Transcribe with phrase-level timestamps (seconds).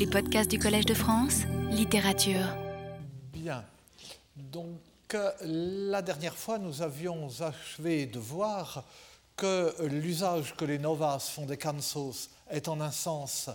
[0.00, 2.46] Les podcasts du Collège de France, littérature.
[3.34, 3.62] Bien.
[4.34, 4.80] Donc,
[5.12, 8.84] euh, la dernière fois, nous avions achevé de voir
[9.36, 13.50] que l'usage que les novas font des cansos est en un sens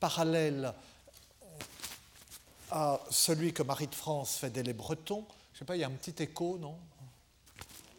[0.00, 0.72] parallèle
[2.70, 5.26] à celui que Marie de France fait des les Bretons.
[5.52, 6.76] Je ne sais pas, il y a un petit écho, non?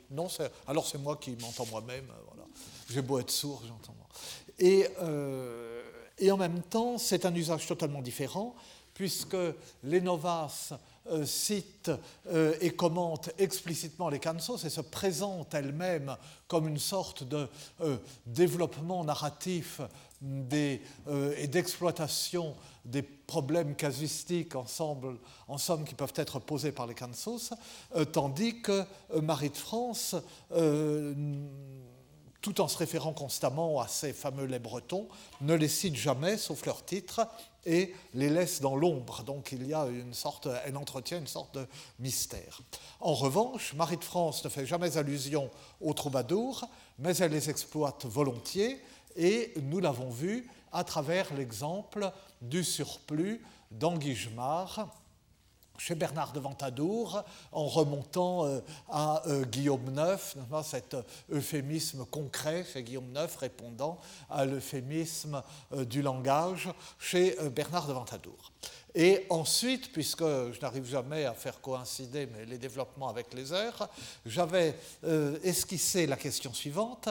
[0.10, 0.28] Non,
[0.68, 2.10] alors c'est moi qui m'entends moi-même.
[2.10, 2.50] Euh, voilà.
[2.90, 3.94] J'ai beau être sourd, j'entends.
[4.58, 5.81] Et, euh,
[6.22, 8.56] et en même temps, c'est un usage totalement différent,
[8.94, 9.38] puisque
[9.84, 10.74] les novas
[11.10, 11.90] euh, cite
[12.28, 16.16] euh, et commente explicitement les cansos et se présente elle-même
[16.48, 17.48] comme une sorte de
[17.82, 17.98] euh,
[18.28, 19.82] développement narratif
[20.52, 25.18] et d'exploitation des problèmes casuistiques ensemble,
[25.48, 27.54] en somme qui peuvent être posés par les cansos,
[28.12, 28.84] tandis que
[29.20, 30.16] Marie de France
[32.42, 35.08] tout en se référant constamment à ces fameux les bretons,
[35.42, 37.28] ne les cite jamais, sauf leur titre,
[37.66, 39.24] et les laisse dans l'ombre.
[39.24, 41.68] Donc il y a une sorte, elle entretient une sorte de
[42.00, 42.62] mystère.
[43.00, 46.66] En revanche, Marie de France ne fait jamais allusion aux troubadours,
[46.98, 48.82] mais elle les exploite volontiers,
[49.16, 54.88] et nous l'avons vu à travers l'exemple du surplus d'Anguigemard,
[55.82, 61.02] chez Bernard de Ventadour, en remontant euh, à euh, Guillaume IX, cet euh,
[61.32, 64.00] euphémisme concret chez Guillaume IX répondant
[64.30, 68.52] à l'euphémisme du langage chez Bernard de Ventadour.
[68.94, 73.90] Et ensuite, puisque je n'arrive jamais à faire coïncider les développements avec les heures,
[74.26, 74.76] j'avais
[75.44, 77.10] esquissé la question suivante,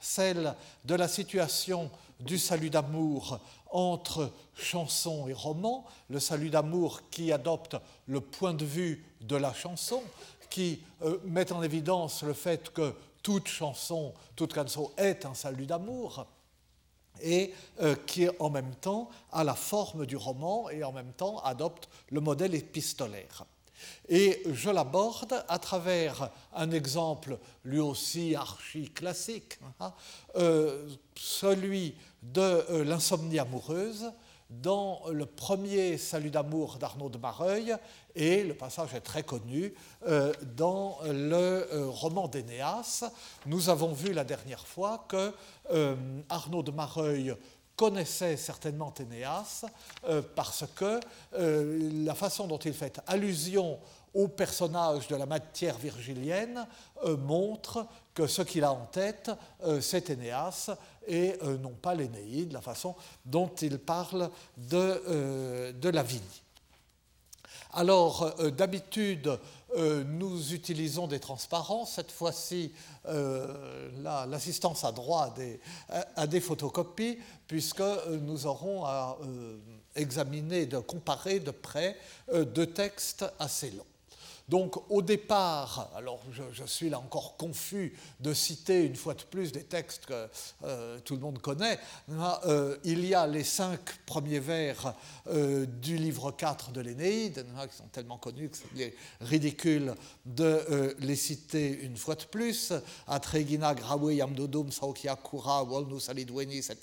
[0.00, 1.90] celle de la situation
[2.24, 8.64] du salut d'amour entre chanson et roman, le salut d'amour qui adopte le point de
[8.64, 10.02] vue de la chanson,
[10.50, 15.66] qui euh, met en évidence le fait que toute chanson, toute canson est un salut
[15.66, 16.26] d'amour,
[17.20, 21.38] et euh, qui en même temps a la forme du roman et en même temps
[21.40, 23.44] adopte le modèle épistolaire.
[24.08, 29.92] Et je l'aborde à travers un exemple lui aussi archi classique, hein,
[30.36, 34.12] euh, celui de l'insomnie amoureuse,
[34.60, 37.74] dans le premier Salut d'amour d'Arnaud de Mareuil,
[38.14, 39.72] et le passage est très connu
[40.06, 43.04] euh, dans le euh, roman d'Énéas.
[43.46, 45.32] Nous avons vu la dernière fois que
[45.70, 45.96] euh,
[46.28, 47.34] Arnaud de Mareuil
[47.76, 49.64] connaissait certainement Énéas
[50.34, 51.00] parce que
[52.04, 53.78] la façon dont il fait allusion
[54.14, 56.66] au personnage de la matière virgilienne
[57.18, 59.30] montre que ce qu'il a en tête,
[59.80, 60.70] c'est Énéas
[61.06, 62.94] et euh, non pas l'Énéide, la façon
[63.24, 66.20] dont il parle de, euh, de la vigne.
[67.74, 68.34] Alors,
[69.76, 71.94] euh, nous utilisons des transparences.
[71.94, 72.72] Cette fois-ci,
[74.02, 75.60] l'assistance a droit à des,
[76.16, 79.18] à des, photocopies, puisque nous aurons à
[79.96, 81.96] examiner, de comparer de près
[82.32, 83.91] deux textes assez longs.
[84.48, 89.52] Donc au départ, alors je, suis là encore confus de citer une fois de plus
[89.52, 90.28] des textes que
[90.64, 91.78] euh, tout le monde connaît,
[92.46, 94.94] euh, il y a les cinq premiers vers
[95.28, 99.94] euh, du livre 4 de l'Énéide, qui sont tellement connus que c'est ridicule
[100.26, 102.72] de les citer une fois de plus.
[103.06, 106.82] Atregina grawe yamdodum saukia kura volnus alidweni set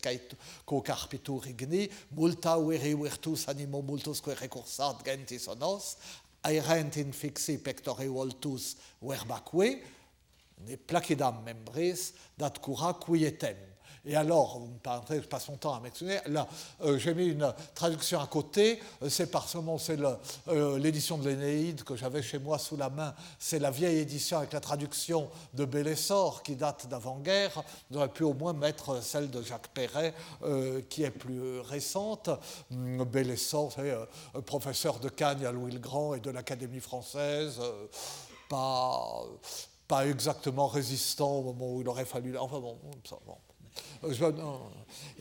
[0.66, 5.48] ko carpitu rigni, multa veri virtus animo multus que recursat gentis
[6.44, 9.82] onos, aerentin fixi pectore voltus verbaque,
[10.66, 13.58] ne placidam membris dat cura quietem.
[14.06, 16.48] Et alors, vous permettrez, je passe mon temps à m'exprimer, là,
[16.82, 20.00] euh, j'ai mis une traduction à côté, euh, c'est parce que c'est
[20.48, 24.38] euh, l'édition de l'Énéide que j'avais chez moi sous la main, c'est la vieille édition
[24.38, 29.42] avec la traduction de Bélessor qui date d'avant-guerre, j'aurais pu au moins mettre celle de
[29.42, 30.14] Jacques Perret
[30.90, 32.30] qui est plus récente.
[32.72, 33.76] Hum, Bélessor,
[34.46, 37.60] professeur de Cagnes à Louis le Grand et de l'Académie française,
[38.50, 39.24] pas,
[39.88, 42.38] pas exactement résistant au moment où il aurait fallu...
[42.38, 43.18] Enfin bon, ça,
[44.02, 44.60] bon.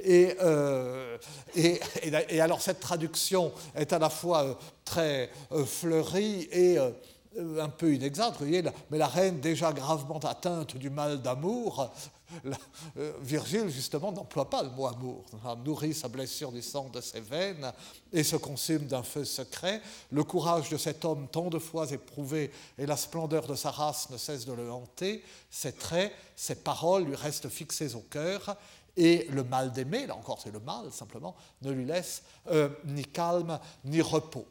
[0.07, 1.19] Euh,
[1.55, 6.79] et, alors cette traduction est à la fois euh, très euh, fleurie et
[7.59, 8.41] un peu inexacte,
[8.91, 11.93] mais la reine déjà gravement atteinte du mal d'amour,
[13.21, 15.25] Virgile justement n'emploie pas le mot amour,
[15.65, 17.73] nourrit sa blessure du sang de ses veines
[18.13, 19.81] et se consume d'un feu secret.
[20.11, 24.11] Le courage de cet homme tant de fois éprouvé et la splendeur de sa race
[24.11, 25.25] ne cessent de le hanter.
[25.51, 28.57] Ses traits, ses paroles lui restent fixés au cœur
[28.97, 33.05] et le mal d'aimer, là encore c'est le mal simplement, ne lui laisse euh, ni
[33.05, 34.47] calme ni repos.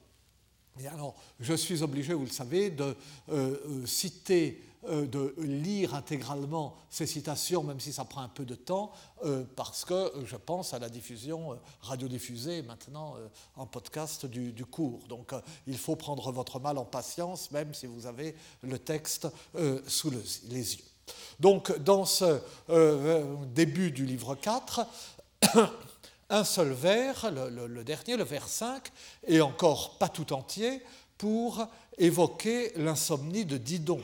[0.80, 2.96] Et alors, je suis obligé, vous le savez, de euh,
[3.30, 8.56] euh, citer euh, de lire intégralement ces citations, même si ça prend un peu de
[8.56, 8.92] temps,
[9.26, 13.16] euh, parce que je pense à la diffusion radiodiffusée maintenant
[13.56, 15.08] en podcast du, cours.
[15.08, 15.34] Donc
[15.66, 19.28] il faut prendre votre mal en patience, même si vous avez le texte
[19.88, 20.84] sous les yeux.
[21.40, 22.40] Donc dans ce
[23.54, 24.86] début du livre 4,
[26.30, 28.92] un seul vers, le, dernier, le vers 5,
[29.28, 30.82] et encore pas tout entier,
[31.18, 31.66] pour
[31.98, 34.02] évoquer l'insomnie de Didon,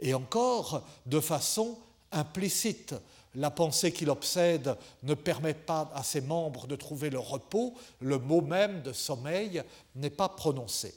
[0.00, 1.78] et encore de façon
[2.10, 2.94] implicite.
[3.34, 8.18] La pensée qui l'obsède ne permet pas à ses membres de trouver le repos, le
[8.18, 9.62] mot même de sommeil
[9.94, 10.94] n'est pas prononcé.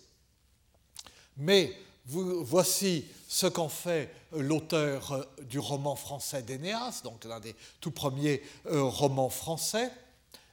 [1.38, 1.74] Mais
[2.06, 8.83] voici ce qu'en fait l'auteur du roman français d'Énéas, donc l'un des tout premiers euh,
[8.83, 9.91] romans français,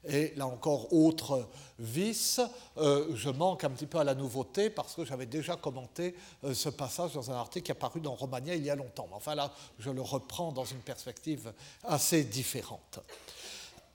[0.04, 2.40] et là encore, autre vice,
[2.76, 6.54] euh, je manque un petit peu à la nouveauté parce que j'avais déjà commenté euh,
[6.54, 9.08] ce passage dans un article qui est apparu dans Romania il y a longtemps.
[9.12, 11.52] Enfin là, je le reprends dans une perspective
[11.84, 13.00] assez différente.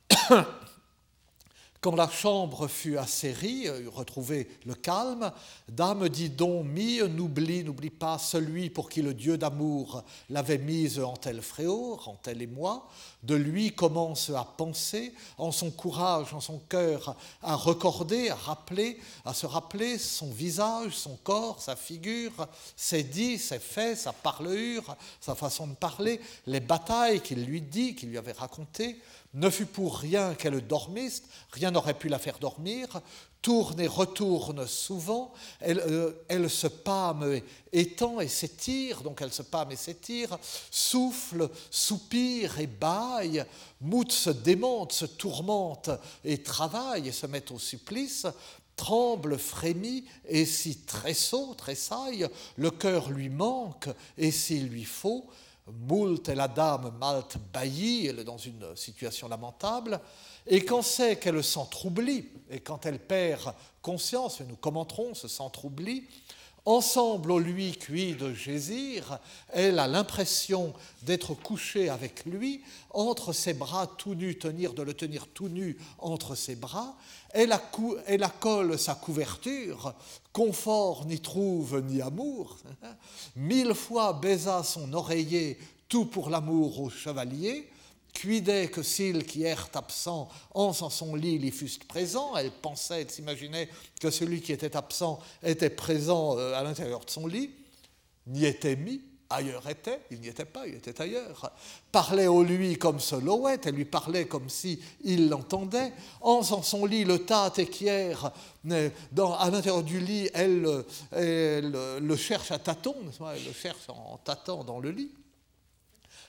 [1.79, 5.31] Quand la chambre fut assérie, euh, retrouvé le calme,
[5.69, 10.99] Dame dit donc, mi, n'oublie, n'oublie pas celui pour qui le Dieu d'amour l'avait mise
[10.99, 12.87] en tel fréau, en tel émoi,
[13.21, 18.99] de lui commence à penser, en son courage, en son cœur, à recorder, à rappeler,
[19.23, 24.95] à se rappeler son visage, son corps, sa figure, ses dits, ses faits, sa parlure,
[25.21, 28.99] sa façon de parler, les batailles qu'il lui dit, qu'il lui avait racontées,
[29.37, 33.01] ne fut pour rien qu'elle dormisse, rien n'aurait pu la faire dormir,
[33.43, 39.43] tourne et retourne souvent, elle, euh, se pâme et étend et s'étire, donc elle se
[39.43, 40.39] pâme et s'étire,
[40.71, 43.45] souffle, soupire et baille,
[43.79, 45.91] Mout se démonte, se tourmente
[46.25, 48.25] et travaille et se met au supplice,
[48.75, 55.27] tremble, frémit, et si tressaut, tressaille, le cœur lui manque, et s'il lui faut,
[55.71, 59.99] Moult et la dame Malte baillit, elle est dans une situation lamentable,
[60.45, 66.07] et quand c'est qu'elle s'entroublit, et quand elle perd conscience, et nous commenterons ce s'entroublit,
[66.67, 69.19] ensemble au lui cuit de Gésir,
[69.53, 70.73] elle a l'impression
[71.03, 75.77] d'être couchée avec lui, entre ses bras tout nus, tenir, de le tenir tout nu
[75.97, 76.97] entre ses bras,
[77.37, 79.93] elle, accole sa couverture,
[80.33, 82.57] confort n'y trouve ni amour,
[83.35, 87.69] mille fois baisa son oreiller, tout pour l'amour au chevalier,
[88.11, 93.11] cuidait que s'il qui ert absent, en son lit, l'y fussent présent, elle pensait, elle
[93.11, 93.69] s'imaginait
[94.01, 97.51] que celui qui était absent était présent euh, à l'intérieur de son lit,
[98.25, 101.51] n'y était mis, ailleurs était, il n'y était pas, il était ailleurs.
[101.91, 105.93] Parlait au lui comme louette, elle lui parlait comme si il l'entendait.
[106.21, 108.31] En son lit, le tas équière,
[108.69, 112.95] à l'intérieur du lit, elle, le cherche à tâtons,
[113.33, 115.11] elle le cherche en tâtant dans le lit.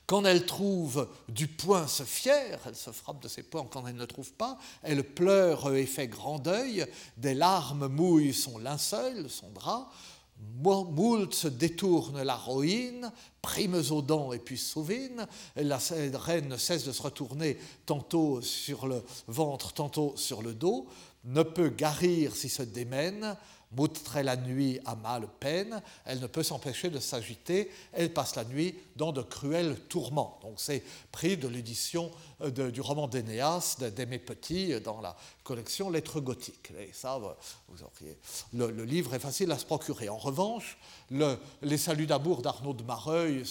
[0.06, 3.96] Quand elle trouve du poing se fière, elle se frappe de ses poings quand elle
[3.96, 6.86] ne trouve pas, elle pleure et fait grand deuil,
[7.18, 9.90] des larmes mouillent son linceul, son drap,
[10.60, 13.12] Moult se détourne la ruine,
[13.42, 15.26] primes aux dents et puis souvine.
[15.56, 15.78] La
[16.14, 20.86] reine ne cesse de se retourner tantôt sur le ventre, tantôt sur le dos,
[21.24, 23.36] ne peut guérir si se démène,
[23.72, 28.44] moutrait la nuit à mal peine, elle ne peut s'empêcher de s'agiter, elle passe la
[28.44, 30.38] nuit dans de cruels tourments.
[30.42, 30.82] Donc c'est
[31.12, 32.10] pris de l'édition
[32.40, 36.72] euh, du roman d'Énéas d'Aimé Petit euh, dans la collection Lettres gothiques.
[36.92, 37.18] Ça,
[37.68, 38.16] vous auriez...
[38.52, 40.08] le, livre est facile à se procurer.
[40.08, 40.78] En revanche,
[41.10, 43.42] les saluts d'amour d'Arnaud de Mareuil,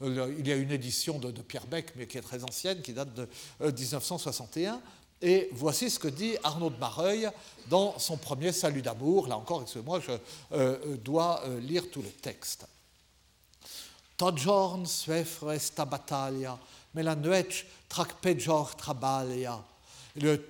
[0.00, 3.12] il y a une édition de, Pierre Beck, mais qui est très ancienne, qui date
[3.14, 3.28] de
[3.60, 4.80] 1961.
[5.22, 7.28] Euh, et voici ce que dit Arnaud de Mareuil
[7.68, 9.28] dans son premier Salut d'amour.
[9.28, 10.12] Là encore, excusez-moi, je
[10.52, 12.66] euh, dois euh, lire tout le texte.
[14.86, 16.58] Suefre battaglia,
[16.94, 17.16] mais la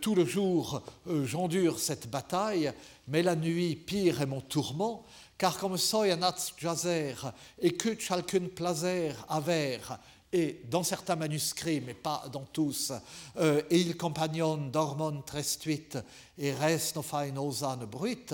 [0.01, 2.73] tout le jour, euh, j'endure cette bataille,
[3.09, 5.05] mais la nuit, pire est mon tourment,
[5.39, 6.23] car comme soy un
[6.59, 9.79] jazer, et que chalcun placer aver,
[10.33, 12.93] et dans certains manuscrits, mais pas dans tous,
[13.37, 15.89] euh, il compagnon dormon trestuit
[16.39, 18.33] et res no fai osan bruit,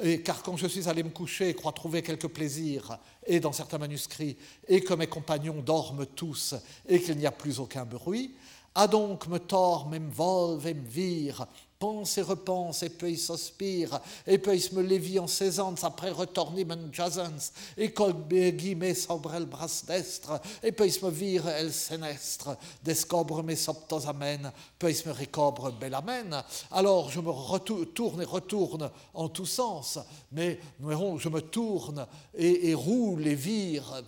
[0.00, 3.78] et car quand je suis allé me coucher, crois trouver quelque plaisir, et dans certains
[3.78, 4.36] manuscrits,
[4.68, 6.54] et que mes compagnons dorment tous,
[6.88, 8.34] et qu'il n'y a plus aucun bruit,
[8.74, 11.46] a donc me tor, me volve, me vire,
[11.80, 16.90] pense et repense, et puis sospire, et puis me levi en saisons, après retorni men
[16.92, 23.42] jazens, et col guillemets sobre el bras destre, et puis me vire el senestre, descobre
[23.42, 26.44] mes soptos amen, puis me recobre belamen.
[26.70, 29.98] Alors je me retourne et retourne en tous sens,
[30.32, 34.02] mais je me tourne et, et roule et vire.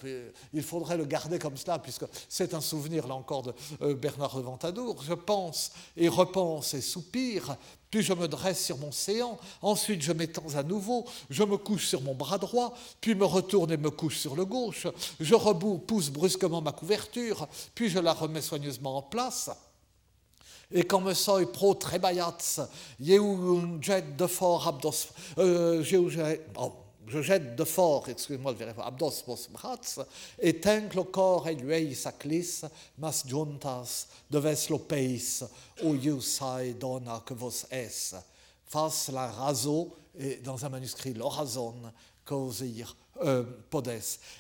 [0.52, 4.36] Il faudrait le garder comme cela, puisque c'est un souvenir, là encore, de euh, Bernard
[4.36, 5.02] de Ventadour.
[5.02, 7.56] Je pense et repense et soupire,
[7.90, 11.86] puis je me dresse sur mon séant, ensuite je m'étends à nouveau, je me couche
[11.86, 14.86] sur mon bras droit, puis me retourne et me couche sur le gauche,
[15.20, 19.50] je repousse brusquement ma couverture, puis je la remets soigneusement en place.
[20.74, 22.34] Et quand me soy pro trebayats,
[22.98, 25.84] un jet de fort abdos, euh,
[27.06, 29.78] je jette de fort, excusez-moi le abdos vos bras,
[30.38, 32.64] et tenc le corps et lui sa clisse,
[32.98, 35.44] mas juntas deves lo peis,
[35.82, 38.14] o sai donna que vos es.
[38.66, 41.74] Face la raso, et dans un manuscrit l'orazon,
[42.24, 43.44] causir euh.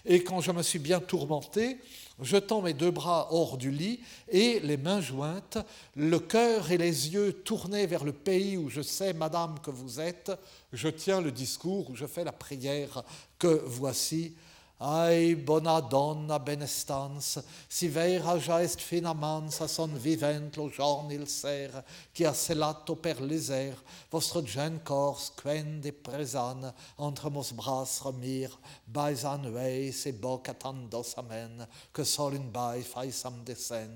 [0.04, 1.78] Et quand je me suis bien tourmenté,
[2.20, 5.58] je tends mes deux bras hors du lit et les mains jointes,
[5.96, 10.00] le cœur et les yeux tournés vers le pays où je sais, Madame, que vous
[10.00, 10.32] êtes,
[10.72, 13.02] je tiens le discours où je fais la prière
[13.38, 14.34] que voici.
[14.84, 21.28] Ai, bona donna benestans, si vera ja est finamans a son vivent lo jorn il
[21.28, 23.78] ser, qui a celato per liser,
[24.10, 26.66] vostre gen cors quen de presan,
[26.98, 28.50] entre mos bras remir,
[28.84, 31.62] baisan veis e boc attandos amen,
[31.94, 33.94] que sol in bai fai sam desen,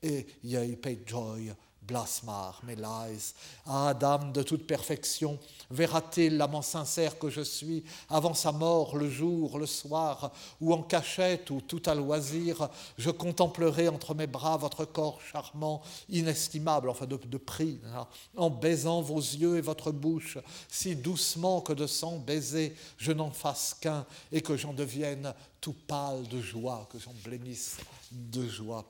[0.00, 1.50] e iei pe joy
[1.88, 3.34] blasmar, Mélise.
[3.66, 5.38] Ah, dame de toute perfection,
[5.70, 10.30] verra-t-il l'amant sincère que je suis avant sa mort, le jour, le soir,
[10.60, 12.68] ou en cachette, ou tout à loisir,
[12.98, 19.00] je contemplerai entre mes bras votre corps charmant, inestimable, enfin de, prix, hein, en baisant
[19.00, 24.04] vos yeux et votre bouche, si doucement que de sang baiser je n'en fasse qu'un,
[24.30, 27.78] et que j'en devienne tout pâle de joie, que j'en blêmisse
[28.12, 28.84] de joie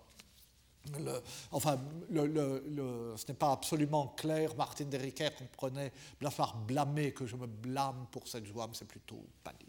[1.53, 1.79] enfin,
[2.11, 4.55] ce n'est pas absolument clair.
[4.57, 9.25] Martin Derricker comprenait Blafar blâmer que je me blâme pour cette joie, mais c'est plutôt
[9.43, 9.69] pas dire.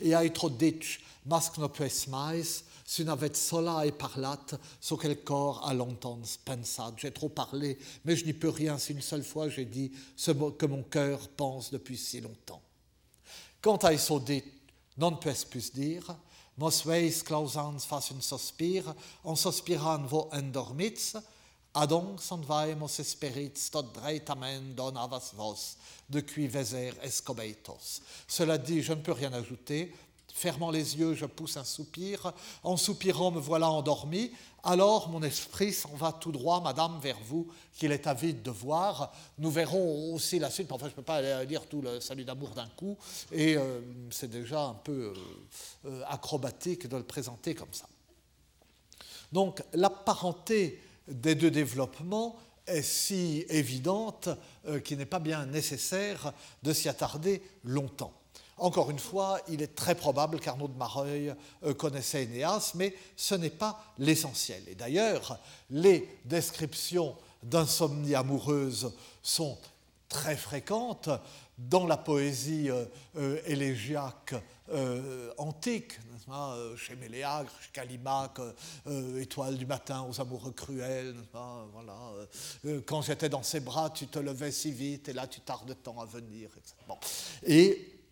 [0.00, 4.40] Et a trop ditch, masque no pes mais, si n'avait sola et parlat,
[4.80, 6.92] so quel corps a longtemps pensat.
[6.96, 10.32] J'ai trop parlé, mais je n'y peux rien si une seule fois j'ai dit ce
[10.32, 12.62] que mon cœur pense depuis si longtemps.
[13.62, 14.42] Quant à eso dit,
[14.98, 16.16] non peux plus dire,
[16.56, 18.86] Mos veis clausans fas un sospir,
[19.24, 21.16] on sospiran vo endormits,
[21.74, 25.76] adonc sont vaemos esperits tot dreitamen don avas vos,
[26.08, 28.00] de qui veser escobeitos.
[28.28, 29.92] Cela dit, je ne peux rien ajouter,
[30.36, 32.32] Fermant les yeux, je pousse un soupir.
[32.64, 34.32] En soupirant, me voilà endormi.
[34.64, 39.12] Alors mon esprit s'en va tout droit, madame, vers vous, qu'il est avide de voir.
[39.38, 40.72] Nous verrons aussi la suite.
[40.72, 42.98] Enfin, je ne peux pas lire tout le salut d'amour d'un coup.
[43.30, 45.14] Et euh, c'est déjà un peu euh,
[45.86, 47.86] euh, acrobatique de le présenter comme ça.
[49.30, 52.36] Donc, la parenté des deux développements
[52.66, 54.30] est si évidente
[54.82, 56.32] qu'il n'est pas bien nécessaire
[56.64, 58.12] de s'y attarder longtemps.
[58.56, 61.34] Encore une fois, il est très probable qu'Arnaud de Mareuil
[61.64, 64.62] euh, connaissait Énéas, mais ce n'est pas l'essentiel.
[64.68, 68.92] Et d'ailleurs, les descriptions d'insomnie amoureuse
[69.22, 69.58] sont
[70.08, 71.10] très fréquentes
[71.58, 72.84] dans la poésie euh,
[73.16, 74.34] euh, élégiaque
[75.36, 75.98] antique,
[76.78, 78.40] chez Méléagre, chez Calimaque,
[79.18, 81.14] Étoile du matin aux amoureux cruels,
[81.70, 81.98] voilà,
[82.86, 86.00] quand j'étais dans ses bras, tu te levais si vite, et là tu tardes tant
[86.00, 86.48] à venir.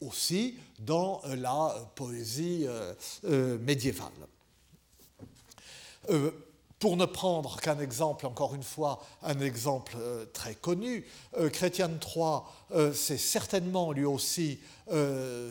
[0.07, 4.11] Aussi dans euh, la euh, poésie euh, médiévale.
[6.79, 9.97] pour ne prendre qu'un exemple, encore une fois, un exemple
[10.33, 11.07] très connu,
[11.53, 14.59] Chrétien III s'est certainement lui aussi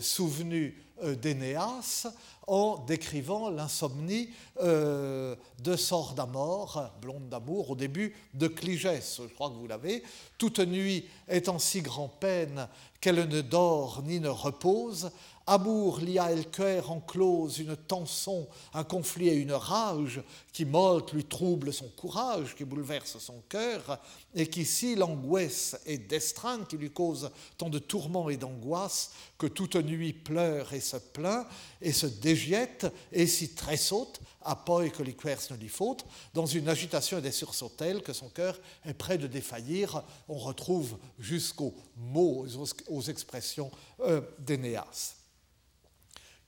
[0.02, 0.78] souvenu
[1.22, 2.08] d'Énéas
[2.48, 4.30] en décrivant l'insomnie
[4.62, 10.04] euh, de Sort d'Amor, blonde d'amour, au début de Cligès, je crois que vous l'avez.
[10.38, 12.68] Toute nuit est en si grand peine
[13.00, 15.12] qu'elle ne dort ni ne repose,
[15.52, 21.26] Amour lia el cœur enclose une tension, un conflit et une rage qui molte lui
[21.26, 24.00] trouble son courage, qui bouleverse son cœur,
[24.34, 29.46] et qui, si l'angoisse est d'estreinte, qui lui cause tant de tourments et d'angoisse, que
[29.46, 31.46] toute nuit pleure et se plaint,
[31.82, 36.46] et se dégiette, et si très saute, à poi que l'Iquers ne lui faute, dans
[36.46, 40.02] une agitation et des sursauts tels que son cœur est près de défaillir.
[40.30, 42.46] On retrouve jusqu'aux mots,
[42.88, 45.18] aux, expressions euh, d'Énéas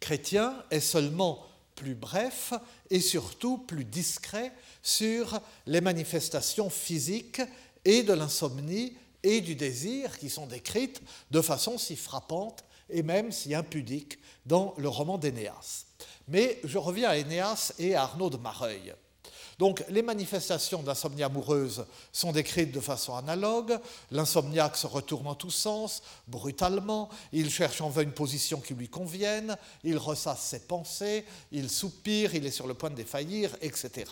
[0.04, 1.40] chrétien est seulement
[1.76, 2.54] plus bref
[2.90, 7.42] et surtout plus discret sur les manifestations physiques
[7.86, 13.32] et de l'insomnie et du désir qui sont décrites de façon si frappante et même
[13.32, 15.86] si impudique dans le roman d'Énéas.
[16.28, 18.94] Mais je reviens à Énéas et à Arnaud de Mareuil.
[19.60, 23.78] Donc les manifestations d'insomnie amoureuse sont décrites de façon analogue.
[24.12, 28.90] L'insomniaque se retourne en tous sens, brutalement, il cherche en vain une position qui lui
[28.90, 34.06] convienne, il ressasse ses pensées, il soupire, il est sur le point de défaillir, etc.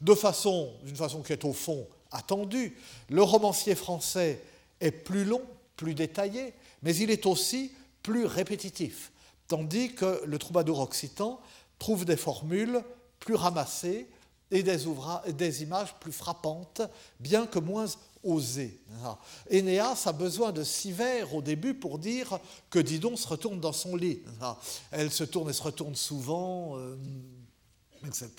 [0.00, 2.76] De façon, d'une façon qui est au fond attendue,
[3.08, 4.42] le romancier français
[4.80, 5.42] est plus long,
[5.76, 7.72] plus détaillé, mais il est aussi
[8.02, 9.10] plus répétitif,
[9.48, 11.40] tandis que le troubadour occitan
[11.78, 12.82] trouve des formules
[13.18, 14.06] plus ramassées
[14.54, 16.82] et des, images plus frappantes,
[17.18, 17.86] bien que moins
[18.22, 18.80] osées.
[19.50, 22.38] Énéas a besoin de six vers au début pour dire
[22.70, 24.22] que Didon se retourne dans son lit.
[24.92, 26.78] Elle se tourne et se retourne souvent.
[26.78, 26.96] Euh,
[28.06, 28.30] etc.,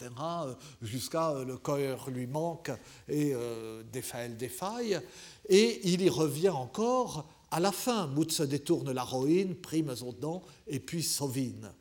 [0.81, 2.71] jusqu'à euh, le cœur lui manque
[3.09, 4.99] et euh, elle défaille.
[5.49, 9.05] Et il y revient encore à la fin, Mout se détourne la
[9.61, 11.71] primes aux dents, et puis Sauvine.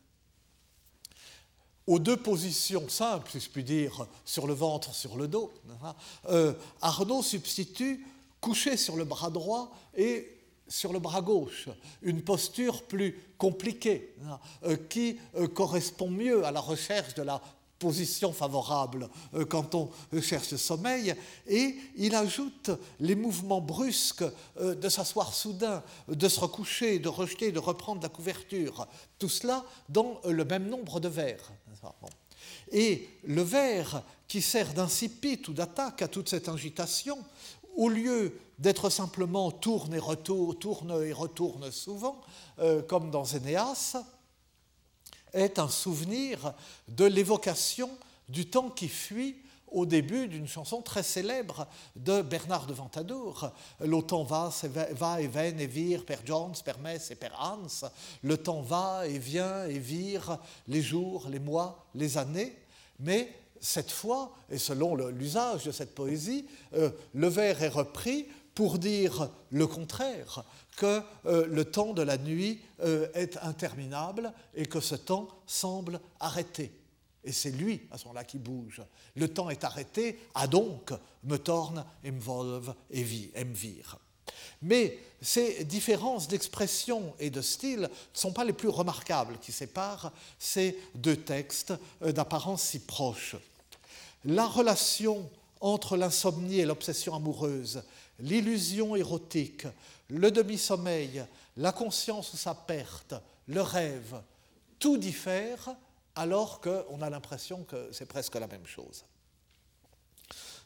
[1.87, 5.95] Aux deux positions simples, si je puis dire, sur le ventre, sur le dos, hein,
[6.31, 8.07] euh, Arnaud substitue
[8.41, 10.31] couché sur le bras droit et
[10.67, 11.69] sur le bras gauche,
[12.00, 17.43] une posture plus compliquée, hein, euh, qui euh, correspond mieux à la recherche de la
[17.79, 19.11] position favorable
[19.50, 19.91] quand on
[20.23, 21.14] cherche le sommeil,
[21.47, 24.25] et il ajoute les mouvements brusques
[24.59, 28.87] de s'asseoir soudain, de se recoucher, de rejeter, de reprendre la couverture,
[29.19, 31.53] tout cela dans le même nombre de vers.
[32.73, 37.19] Et le vers qui sert d'incipit ou d'attaque à toute cette agitation,
[37.76, 42.21] au lieu d'être simplement tourne et retourne, tourne et retourne souvent,
[42.59, 43.97] euh, comme dans Énéas,
[45.33, 46.55] est un souvenir
[46.88, 47.91] de l'évocation
[48.29, 49.37] du temps qui fuit
[49.75, 51.66] au début d'une chanson très célèbre
[51.97, 53.50] de Bernard de Ventadour.
[53.81, 54.50] Le temps va,
[54.93, 57.88] va et vient et vire, Père Jones, Père Mess et Père Hans.
[58.23, 60.38] Le temps va et vient et vire
[60.69, 62.57] les jours, les mois, les années.
[63.00, 68.78] Mais cette fois, et selon l'usage de cette poésie, euh, le vers est repris pour
[68.78, 70.45] dire le contraire,
[70.76, 76.00] que euh, le temps de la nuit euh, est interminable et que ce temps semble
[76.21, 76.73] arrêté.
[77.25, 78.83] Et c'est lui, à ce moment-là, qui bouge.
[79.16, 80.93] Le temps est arrêté, a donc
[81.25, 83.99] me torne, volve et vire.
[84.62, 90.12] Mais ces différences d'expression et de style ne sont pas les plus remarquables qui séparent
[90.38, 93.37] ces deux textes euh, d'apparence si proches.
[94.25, 95.29] La relation
[95.61, 97.83] entre l'insomnie et l'obsession amoureuse,
[98.20, 99.66] l'illusion érotique,
[100.09, 101.25] le demi-sommeil,
[101.57, 103.14] la conscience ou sa perte,
[103.46, 104.20] le rêve,
[104.79, 105.75] tout diffère
[106.14, 109.05] alors qu'on a l'impression que c'est presque la même chose.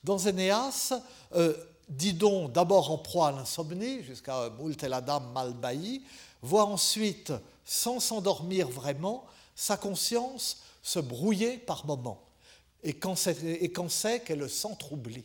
[0.05, 0.93] Dans Énéas,
[1.35, 1.55] euh,
[1.89, 5.55] Didon, d'abord en proie à l'insomnie, jusqu'à Moult et la dame mal
[6.43, 7.33] voit ensuite,
[7.65, 12.23] sans s'endormir vraiment, sa conscience se brouiller par moments,
[12.83, 15.25] et quand c'est qu'elle s'entroublit.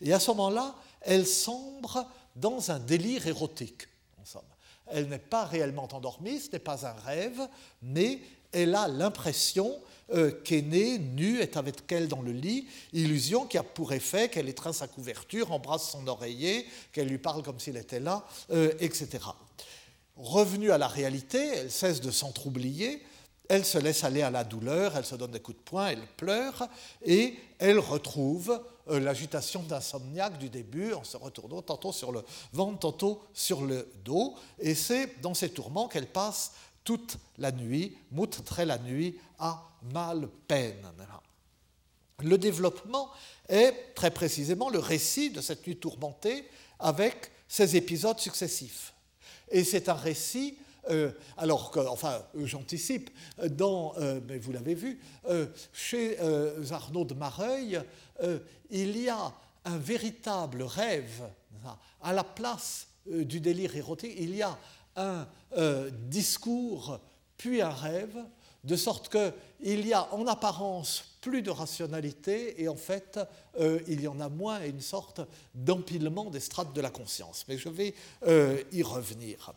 [0.00, 2.06] Et à ce moment-là, elle sombre
[2.36, 3.88] dans un délire érotique,
[4.20, 4.42] en somme.
[4.86, 7.48] Elle n'est pas réellement endormie, ce n'est pas un rêve,
[7.80, 8.20] mais
[8.52, 9.78] elle a l'impression
[10.14, 14.48] euh, qu'Aînée, nue, est avec elle dans le lit, illusion qui a pour effet qu'elle
[14.48, 19.08] étreint sa couverture, embrasse son oreiller, qu'elle lui parle comme s'il était là, euh, etc.
[20.16, 22.98] Revenue à la réalité, elle cesse de s'entroublir,
[23.48, 26.06] elle se laisse aller à la douleur, elle se donne des coups de poing, elle
[26.16, 26.68] pleure,
[27.04, 28.60] et elle retrouve
[28.90, 33.90] euh, l'agitation d'insomniaque du début en se retournant tantôt sur le ventre, tantôt sur le
[34.04, 34.34] dos.
[34.58, 36.52] Et c'est dans ces tourments qu'elle passe
[36.84, 37.96] toute la nuit,
[38.44, 40.86] très la nuit, à mal peine.
[42.22, 43.10] Le développement
[43.48, 48.94] est très précisément le récit de cette nuit tourmentée avec ces épisodes successifs.
[49.50, 50.56] Et c'est un récit
[50.90, 53.10] euh, alors que, enfin, j'anticipe,
[53.50, 55.00] dans, euh, mais vous l'avez vu,
[55.72, 56.18] chez
[56.70, 57.80] Arnaud de Mareuil,
[58.70, 59.32] il y a
[59.64, 61.22] un véritable rêve
[62.00, 64.14] à la place euh, du délire érotique.
[64.18, 64.58] Il y a
[64.96, 65.26] un
[65.56, 66.98] euh, discours
[67.36, 68.16] puis un rêve,
[68.64, 73.18] de sorte qu'il y a en apparence plus de rationalité et en fait
[73.58, 75.20] euh, il y en a moins une sorte
[75.52, 77.44] d'empilement des strates de la conscience.
[77.48, 77.94] Mais je vais
[78.72, 79.52] y revenir.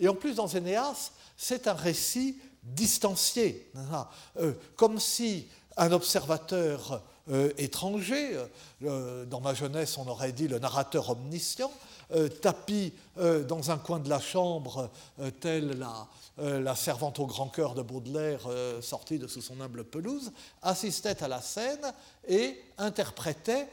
[0.00, 4.08] Et en plus dans Énéas, c'est un récit distancié, hein,
[4.74, 5.46] comme si
[5.76, 8.38] un observateur euh, étranger.
[8.84, 11.70] Euh, dans ma jeunesse, on aurait dit le narrateur omniscient.
[12.40, 14.90] Tapis dans un coin de la chambre,
[15.40, 15.78] telle
[16.38, 18.48] la, servante au grand cœur de Baudelaire
[18.80, 21.92] sortie de sous son humble pelouse, assistait à la scène
[22.26, 23.68] et interprétait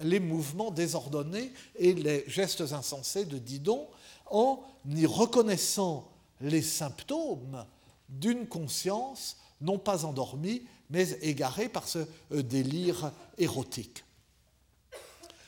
[0.00, 3.88] les mouvements désordonnés et les gestes insensés de Didon
[4.30, 6.08] en y reconnaissant
[6.40, 7.64] les symptômes
[8.08, 11.98] d'une conscience non pas endormie, mais égarée par ce
[12.32, 14.04] euh, délire érotique.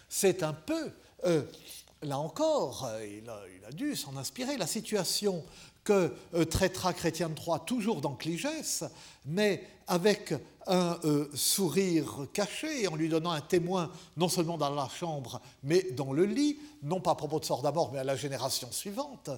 [0.09, 0.93] C'est un peu,
[1.25, 1.43] euh,
[2.03, 3.29] là encore, euh, il,
[3.67, 5.45] a, dû s'en inspirer, la situation
[5.85, 6.13] que
[6.45, 8.85] traitera Chrétien de Troyes toujours dans Cligès,
[9.25, 10.35] mais avec
[10.67, 10.99] un
[11.33, 16.27] sourire caché, en lui donnant un témoin non seulement dans la chambre, mais dans le
[16.27, 19.31] lit, non pas à propos de sort d'abord, mais à la génération suivante,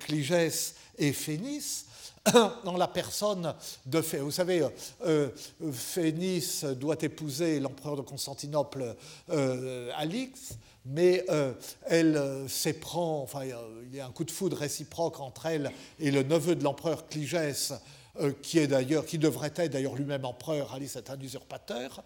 [0.00, 1.86] Cligès et Phénice,
[2.64, 3.54] dans la personne
[3.86, 4.24] de Phénice.
[4.24, 4.68] Vous savez, euh,
[5.04, 8.96] euh, Phénice doit épouser l'empereur de Constantinople,
[9.30, 10.54] euh, Alix,
[10.86, 11.24] mais
[11.86, 16.22] elle s'éprend, enfin, il y a un coup de foudre réciproque entre elle et le
[16.22, 17.72] neveu de l'empereur Cligès,
[18.42, 22.02] qui est d'ailleurs, qui devrait être d'ailleurs lui-même empereur, Alice est un usurpateur.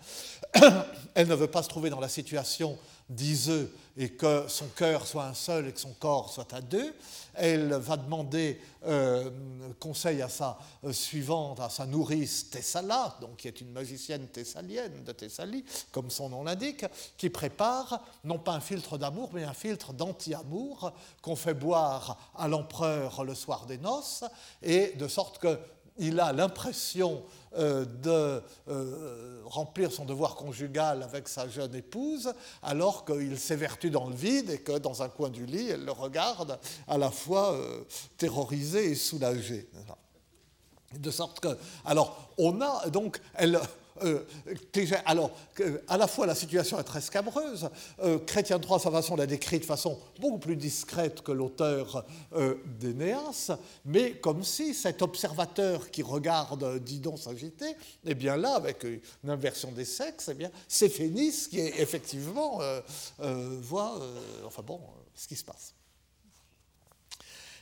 [1.14, 5.25] Elle ne veut pas se trouver dans la situation d'Iseux et que son cœur soit
[5.25, 6.94] un seul et que son corps soit à deux.
[7.35, 9.31] Elle va demander euh,
[9.81, 15.03] conseil à sa euh, suivante, à sa nourrice Thessala, donc qui est une magicienne thessalienne
[15.05, 16.85] de Thessalie, comme son nom l'indique,
[17.16, 22.47] qui prépare non pas un filtre d'amour, mais un filtre d'anti-amour qu'on fait boire à
[22.47, 24.25] l'empereur le soir des noces,
[24.62, 27.23] et de sorte qu'il a l'impression
[27.57, 32.33] euh, de euh, remplir son devoir conjugal avec sa jeune épouse,
[32.63, 35.93] alors qu'il s'évertue dans le vide et que dans un coin du lit, elle le
[35.93, 37.85] regarde à la fois euh,
[38.19, 39.69] terrorisé et soulagé.
[40.99, 43.59] De sorte que, alors, on a donc, elle,
[44.03, 44.25] euh,
[45.05, 45.31] alors,
[45.89, 47.69] à la fois la situation est très scabreuse,
[48.03, 52.57] euh, Chrétien III, sa façon l'a décrit de façon beaucoup plus discrète que l'auteur euh,
[52.79, 53.51] d'Énéas,
[53.85, 59.73] mais comme si cet observateur qui regarde Didon s'agiter, eh bien là, avec une inversion
[59.73, 62.61] des sexes, eh bien, c'est Phénice qui effectivement
[63.61, 64.01] voit,
[64.47, 64.81] enfin bon,
[65.15, 65.78] ce qui se passe.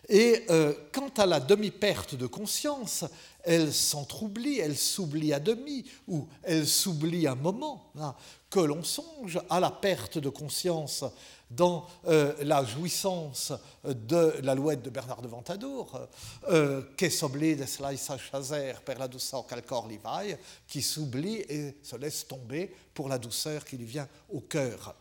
[0.09, 0.47] Et
[0.93, 3.05] quant à la demi-perte de conscience,
[3.43, 8.15] elle s'entroublie, elle s'oublie à demi, ou elle s'oublie un moment, hein,
[8.51, 11.05] que l'on songe à la perte de conscience
[11.51, 13.53] dans euh, la jouissance
[13.85, 16.09] de l'alouette de Bernard de Ventadour,
[16.49, 21.97] euh, che s'oblide slaisa chaser per la douceur qu'al corps vaille, qui s'oublie et se
[21.97, 24.95] laisse tomber pour la douceur qui lui vient au cœur.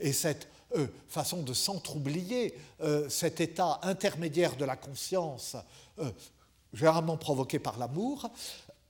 [0.00, 2.50] Et cette euh, façon de s'entroublir,
[3.08, 5.56] cet état intermédiaire de la conscience,
[6.72, 8.30] généralement provoqués par l'amour.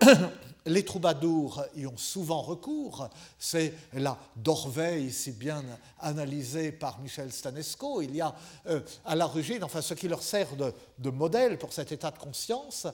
[0.66, 3.09] Les troubadours y ont souvent recours.
[3.38, 5.64] C'est la Dorveille, si bien
[6.01, 8.01] analysée par Michel Stanesco.
[8.03, 8.35] Il y a
[8.66, 12.87] euh, à l'origine, enfin, ce qui leur sert de, modèle pour cet état de conscience,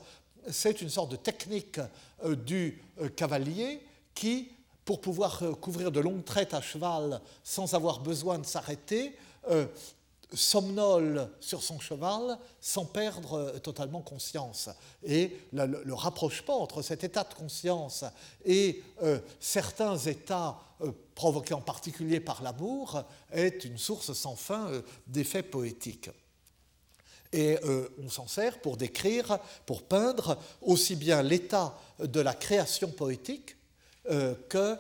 [0.50, 1.80] c'est une sorte de technique
[2.24, 4.50] euh, du euh, cavalier qui,
[4.88, 9.14] pour pouvoir couvrir de longues traites à cheval sans avoir besoin de s'arrêter,
[10.34, 14.68] somnole sur son cheval sans perdre euh, totalement conscience.
[15.04, 18.04] Et le, rapprochement entre cet état de conscience
[18.44, 24.70] et euh, certains états euh, provoqués en particulier par l'amour est une source sans fin
[25.06, 26.10] d'effets poétiques.
[27.30, 27.58] Et
[28.02, 33.57] on s'en sert pour décrire, pour peindre aussi bien l'état de la création poétique
[34.48, 34.76] que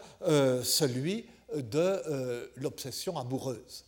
[0.62, 3.84] celui de l'obsession amoureuse.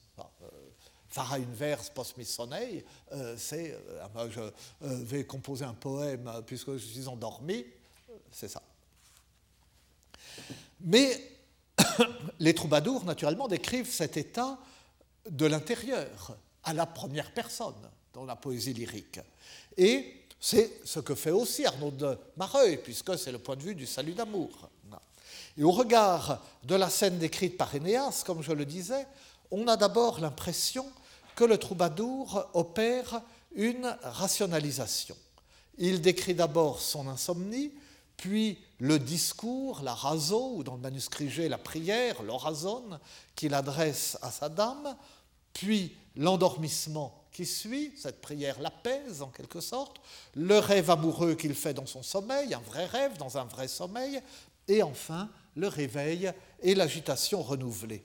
[1.10, 4.50] Fara verse post mis soleil, euh, c'est euh, ah, je euh,
[4.80, 7.66] vais composer un poème puisque je suis endormi,
[8.30, 8.62] c'est ça.
[10.80, 11.20] Mais
[12.38, 14.56] les troubadours, naturellement, décrivent cet état
[15.28, 19.18] de l'intérieur, à la première personne, dans la poésie lyrique.
[19.76, 23.74] Et c'est ce que fait aussi Arnaud de Mareuil, puisque c'est le point de vue
[23.74, 24.70] du salut d'amour.
[25.60, 29.06] Et au regard de la scène décrite par Énéas, comme je le disais,
[29.50, 30.90] on a d'abord l'impression
[31.36, 33.20] que le troubadour opère
[33.54, 35.14] une rationalisation.
[35.76, 37.72] Il décrit d'abord son insomnie,
[38.16, 42.98] puis le discours, la raso, ou dans le manuscrit G, la prière, l'orazone,
[43.36, 44.96] qu'il adresse à sa dame,
[45.52, 50.00] puis l'endormissement qui suit, cette prière l'apaise en quelque sorte,
[50.34, 54.22] le rêve amoureux qu'il fait dans son sommeil, un vrai rêve dans un vrai sommeil,
[54.66, 56.32] et enfin le réveil
[56.62, 58.04] et l'agitation renouvelée.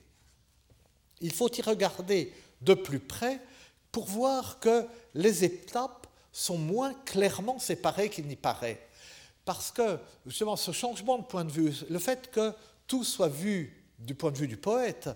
[1.22, 3.40] Il faut y regarder de plus près
[3.92, 8.86] pour voir que les étapes sont moins clairement séparées qu'il n'y paraît.
[9.46, 12.52] Parce que justement ce changement de point de vue, le fait que
[12.88, 15.10] tout soit vu du point de vue du poète,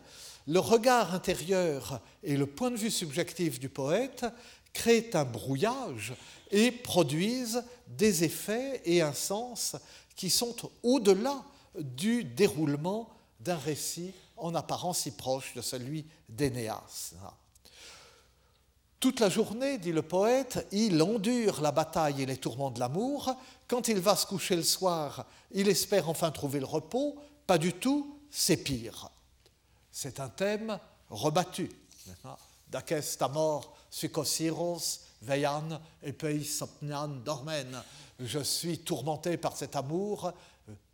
[0.47, 4.25] le regard intérieur et le point de vue subjectif du poète
[4.73, 6.13] créent un brouillage
[6.51, 9.75] et produisent des effets et un sens
[10.15, 11.43] qui sont au-delà
[11.77, 17.13] du déroulement d'un récit en apparence si proche de celui d'Énéas.
[18.99, 23.33] Toute la journée, dit le poète, il endure la bataille et les tourments de l'amour.
[23.67, 27.15] Quand il va se coucher le soir, il espère enfin trouver le repos.
[27.47, 29.09] Pas du tout, c'est pire.
[29.89, 30.79] C'est un thème
[31.09, 31.69] rebattu.
[32.67, 37.81] D'aquest amor psychosiros veian et sopnian dormen.
[38.19, 40.33] Je suis tourmenté par cet amour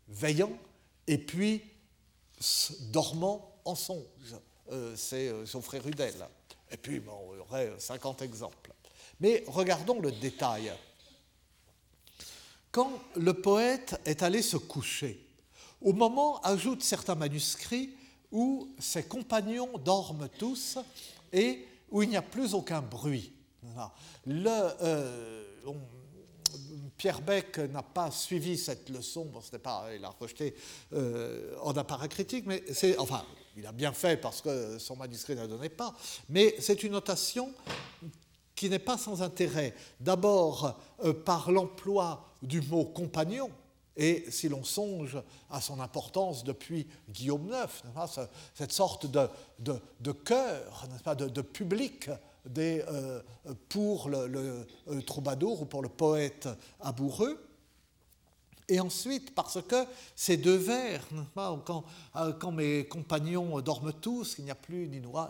[0.08, 0.52] veillant
[1.08, 1.64] et puis
[2.92, 4.36] dormant en songe.
[4.72, 6.16] Euh, c'est euh, Geoffrey Rudel.
[6.72, 8.74] Et puis, il y aurait 50 exemples.
[9.20, 10.74] Mais regardons le détail.
[12.72, 15.26] Quand le poète est allé se coucher,
[15.82, 17.96] au moment, ajoute certains manuscrits,
[18.32, 20.78] où ses compagnons dorment tous
[21.32, 23.32] et où il n'y a plus aucun bruit.
[24.26, 24.50] Le,
[24.82, 25.44] euh,
[26.98, 30.56] Pierre Beck n'a pas suivi cette leçon, bon, pas, il a rejeté
[30.94, 32.64] euh, en appareil critique, mais
[32.98, 33.24] enfin,
[33.58, 35.94] il a bien fait parce que son manuscrit ne donnait pas,
[36.30, 37.54] mais c'est une notation
[38.56, 39.74] qui n'est pas sans intérêt.
[40.00, 43.52] D'abord euh, par l'emploi du mot compagnon,
[43.98, 45.18] et si l'on songe
[45.50, 49.28] à son importance depuis Guillaume IX, cette sorte de,
[49.60, 52.10] de, de cœur, pas, de, de, public
[52.46, 53.22] des, euh,
[53.70, 56.48] pour le, le, troubadour ou pour le poète
[56.80, 57.40] amoureux,
[58.68, 61.84] et ensuite, parce que ces deux vers, quand,
[62.16, 65.30] euh, quand, mes compagnons dorment tous, il n'y a plus ni noix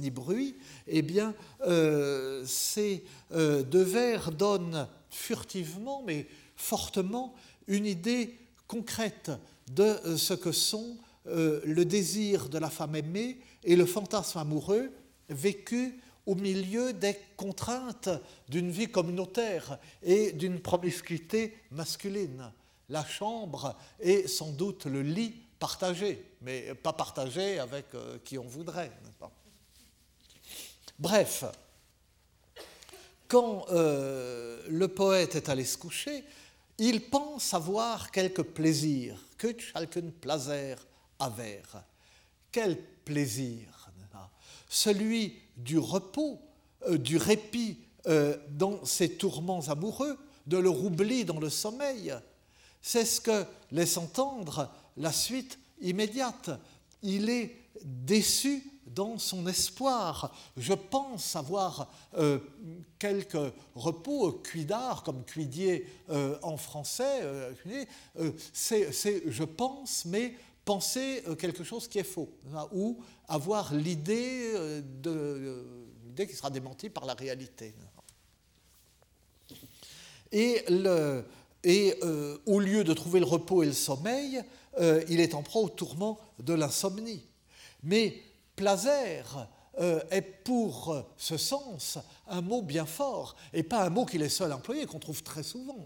[0.00, 0.56] ni bruit,
[0.88, 1.34] eh bien,
[1.66, 7.34] euh, ces euh, deux vers donnent furtivement, mais fortement,
[7.68, 9.30] une idée concrète
[9.70, 10.96] de ce que sont
[11.26, 14.90] le désir de la femme aimée et le fantasme amoureux
[15.28, 18.10] vécu au milieu des contraintes
[18.50, 22.52] d'une vie communautaire et d'une promiscuité masculine.
[22.90, 28.46] La chambre est sans doute le lit partagé, mais pas partagé avec euh, qui on
[28.46, 28.92] voudrait.
[30.98, 31.44] Bref,
[33.26, 36.24] quand euh, le poète est allé se coucher,
[36.76, 40.86] il pense avoir quelque plaisir, que chacun plaisir
[41.18, 41.62] aver.
[42.52, 43.90] Quel plaisir
[44.68, 46.40] Celui du repos,
[46.86, 50.16] euh, du répit euh, dans ses tourments amoureux,
[50.46, 52.14] de le roubli dans le sommeil.
[52.80, 56.50] C'est ce que laisse entendre la suite immédiate.
[57.02, 60.34] Il est déçu dans son espoir.
[60.56, 62.38] Je pense avoir euh,
[62.98, 65.86] quelques repos, cuidard, comme cuidier
[66.42, 67.22] en français,
[68.52, 70.34] c'est je pense, mais
[70.68, 72.28] penser quelque chose qui est faux,
[72.72, 77.74] ou avoir l'idée euh, de, qui sera démentie par la réalité.
[80.30, 81.24] Et, le,
[81.64, 84.42] et euh, au lieu de trouver le repos et le sommeil,
[84.78, 87.24] euh, il est en proie au tourment de l'insomnie.
[87.82, 88.20] Mais
[88.54, 89.22] plaser
[90.10, 94.52] est pour ce sens un mot bien fort, et pas un mot qu'il est seul
[94.52, 95.78] employé, qu'on trouve très souvent.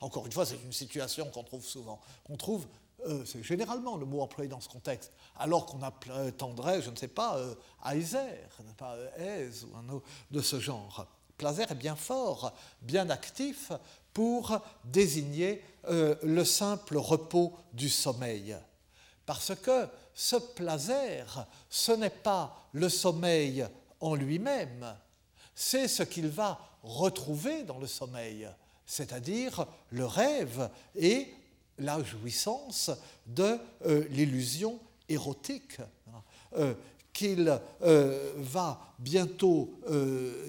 [0.00, 2.00] encore une fois, c'est une situation qu'on trouve souvent.
[2.28, 2.66] On trouve
[3.06, 7.08] euh, c'est généralement le mot employé dans ce contexte, alors qu'on attendrait, je ne sais
[7.08, 7.54] pas, euh,
[8.76, 11.06] pas euh, ou un autre de ce genre.
[11.36, 13.72] Plaser est bien fort, bien actif
[14.12, 18.56] pour désigner le simple repos du sommeil.
[19.24, 21.24] Parce que ce plaser,
[21.70, 23.66] ce n'est pas le sommeil
[24.00, 24.94] en lui-même,
[25.54, 28.48] c'est ce qu'il va retrouver dans le sommeil,
[28.84, 31.32] c'est-à-dire le rêve et
[31.80, 32.90] la jouissance
[33.26, 35.78] de euh, l'illusion érotique
[36.56, 36.74] euh,
[37.12, 39.74] qu'il euh, va bientôt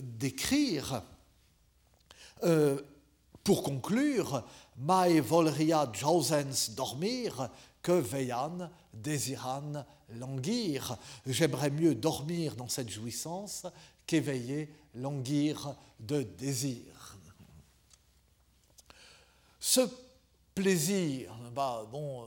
[0.02, 1.04] décrire
[3.44, 4.44] pour conclure
[4.78, 7.50] Mai volria jausens dormir
[7.84, 9.86] que veillan désiran
[10.18, 10.98] languir.
[11.28, 13.68] J'aimerais mieux dormir dans cette jouissance
[14.08, 17.18] qu'éveiller languir de désir.
[19.60, 19.82] Ce
[20.62, 21.34] plaisir.
[21.56, 22.26] Bah, bon, euh,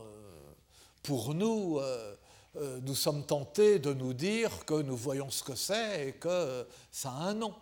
[1.03, 2.15] pour nous, euh,
[2.57, 6.67] euh, nous sommes tentés de nous dire que nous voyons ce que c'est et que
[6.91, 7.55] ça a un nom.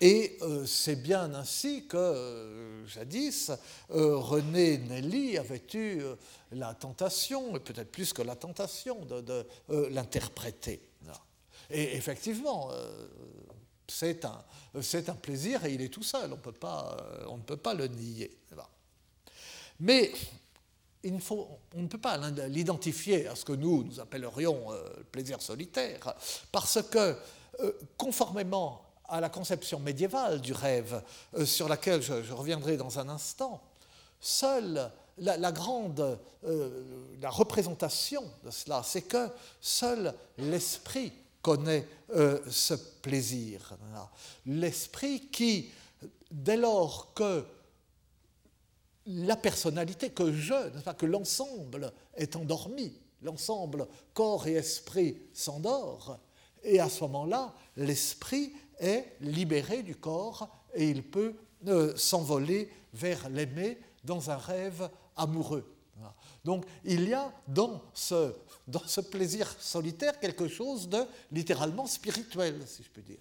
[0.00, 3.52] et c'est bien ainsi que, jadis,
[3.88, 6.02] René Nelly avait eu
[6.50, 9.46] la tentation, et peut-être plus que la tentation, de,
[9.90, 10.80] l'interpréter.
[11.70, 12.70] Et effectivement,
[13.86, 18.38] c'est un, plaisir et il est tout seul, on ne peut pas le nier.
[19.80, 20.12] Mais
[21.04, 26.14] on ne peut pas l'identifier à ce que nous, nous appellerions euh, plaisir solitaire,
[26.50, 27.16] parce que,
[27.60, 31.02] euh, conformément à la conception médiévale du rêve,
[31.34, 33.62] euh, sur laquelle je, reviendrai dans un instant,
[34.20, 36.18] seule la, grande
[37.20, 39.28] la représentation de cela, c'est que
[39.60, 41.12] seul l'esprit
[41.42, 41.86] connaît
[42.48, 43.76] ce plaisir.
[44.46, 45.70] L'esprit qui,
[46.30, 47.44] dès lors que
[49.08, 52.92] la personnalité, que je, pas, que l'ensemble est endormi,
[53.22, 56.18] l'ensemble corps et esprit s'endort,
[56.62, 61.34] et à ce moment-là, l'esprit est libéré du corps et il peut
[61.66, 65.74] euh, s'envoler vers l'aimé dans un rêve amoureux.
[66.44, 68.34] Donc il y a dans ce,
[68.66, 73.18] dans ce plaisir solitaire quelque chose de littéralement spirituel, si je peux dire.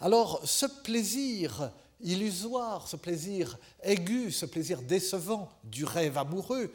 [0.00, 6.72] Alors ce plaisir illusoire, ce plaisir aigu, ce plaisir décevant du rêve amoureux,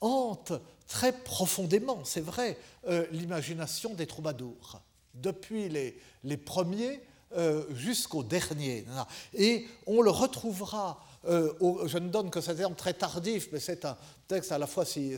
[0.00, 0.52] hante
[0.88, 2.58] très profondément, c'est vrai,
[2.88, 4.80] euh, l'imagination des troubadours,
[5.14, 7.00] depuis les, les premiers
[7.36, 8.84] euh, jusqu'aux derniers.
[9.32, 11.50] Et on le retrouvera, euh,
[11.86, 13.96] je ne donne que cet terme très tardif, mais c'est un
[14.28, 15.16] texte à la fois si,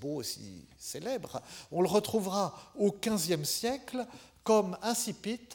[0.00, 4.06] beau et si célèbre, on le retrouvera au XVe siècle
[4.44, 5.48] comme incipit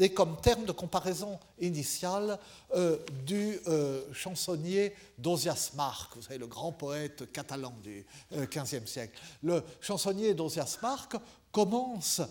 [0.00, 2.38] et comme terme de comparaison initial
[2.74, 8.86] euh, du euh, chansonnier d'Ozias Marc, vous savez, le grand poète catalan du XVe euh,
[8.86, 9.20] siècle.
[9.42, 11.16] Le chansonnier d'Ozias Marc
[11.52, 12.22] commence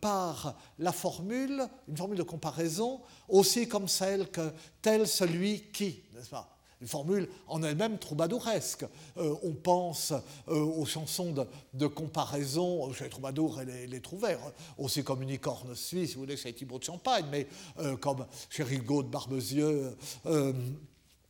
[0.00, 6.30] par la formule, une formule de comparaison, aussi comme celle que tel celui qui, n'est-ce
[6.30, 6.53] pas?
[6.84, 8.84] Une formule en elle-même troubadouresque.
[9.16, 10.12] Euh, on pense
[10.48, 11.34] euh, aux chansons
[11.72, 14.38] de, comparaison chez les troubadours et les, trouvères,
[14.76, 17.46] aussi comme Unicorne suisse, si vous voulez, chez Thibaut de Champagne, mais
[17.78, 19.96] euh, comme chez Rigaud de Barbezieux,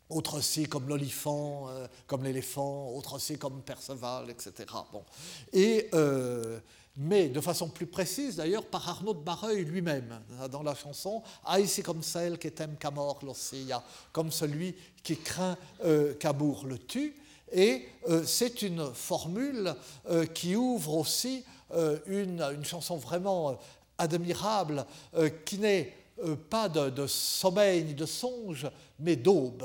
[0.08, 1.68] autre aussi comme l'olifant,
[2.08, 4.68] comme l'éléphant, autre aussi comme Perceval, etc.
[4.92, 5.04] Bon.
[5.52, 5.88] Et
[6.96, 11.68] mais de façon plus précise d'ailleurs par Arnaud de Barreuil lui-même dans la chanson Aïe
[11.82, 17.14] comme celle qui t'aime mort l'océan, comme celui qui craint euh, qu'Abour le tue.
[17.52, 19.74] Et euh, c'est une formule
[20.08, 21.44] euh, qui ouvre aussi
[22.06, 23.58] une, une, chanson vraiment
[23.98, 24.86] admirable
[25.44, 25.92] qui n'est
[26.48, 29.64] pas de, sommeil ni de songe, mais d'aube.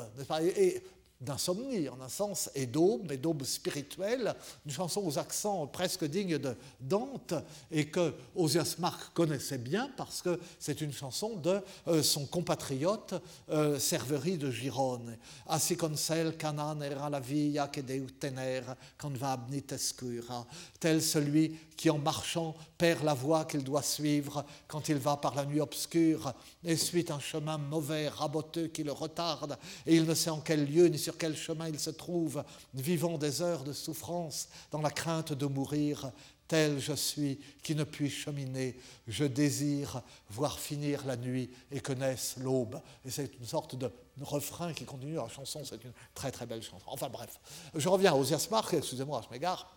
[1.21, 4.33] D'insomnie en un sens, et d'aube, mais d'aube spirituelle,
[4.65, 7.33] une chanson aux accents presque dignes de Dante,
[7.71, 13.15] et que Osias Marc connaissait bien parce que c'est une chanson de euh, son compatriote
[13.49, 15.17] euh, Serverie de Girone.
[15.47, 18.63] Assi con cel canan era la via che deu tener
[18.97, 19.37] quand va
[19.71, 20.45] escura,
[20.79, 25.35] tel celui qui en marchant perd la voie qu'il doit suivre quand il va par
[25.35, 30.13] la nuit obscure, et suit un chemin mauvais, raboteux qui le retarde, et il ne
[30.13, 32.43] sait en quel lieu ni sur quel chemin il se trouve,
[32.75, 36.11] vivant des heures de souffrance dans la crainte de mourir.
[36.47, 41.93] Tel je suis qui ne puis cheminer, je désire voir finir la nuit et que
[42.37, 42.79] l'aube.
[43.03, 43.91] Et c'est une sorte de
[44.21, 46.85] refrain qui continue la chanson, c'est une très très belle chanson.
[46.85, 47.39] Enfin bref,
[47.73, 49.67] je reviens aux Marc, excusez-moi, je m'égare.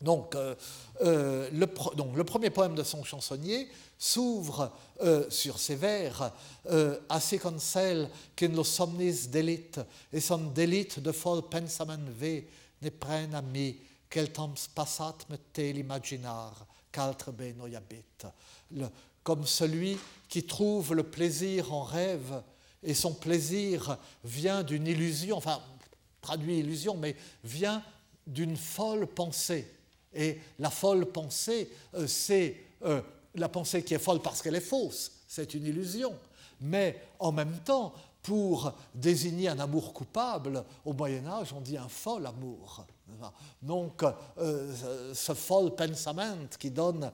[0.00, 0.54] Donc, euh,
[1.00, 4.70] euh, le, donc, le, premier poème de son chansonnier s'ouvre
[5.02, 6.32] euh, sur ces vers
[7.08, 8.08] assez comme celle
[8.38, 9.70] qu'en lo somnis delit
[10.12, 12.44] et son delit de fol pensamen ve
[12.80, 13.76] ne prenne à mi
[14.08, 17.56] quel temps passat me te l'imaginar qu'altre ben
[18.70, 18.86] le
[19.24, 22.40] comme celui qui trouve le plaisir en rêve
[22.84, 25.60] et son plaisir vient d'une illusion, enfin
[26.20, 27.82] traduit illusion, mais vient
[28.26, 29.66] d'une folle pensée
[30.14, 33.00] et la folle pensée, euh, c'est euh,
[33.34, 36.14] la pensée qui est folle parce qu'elle est fausse, c'est une illusion.
[36.60, 37.92] Mais en même temps,
[38.22, 42.84] pour désigner un amour coupable, au Moyen Âge, on dit un fol amour.
[43.62, 44.04] Donc,
[44.36, 47.10] euh, ce fol pensament qui donne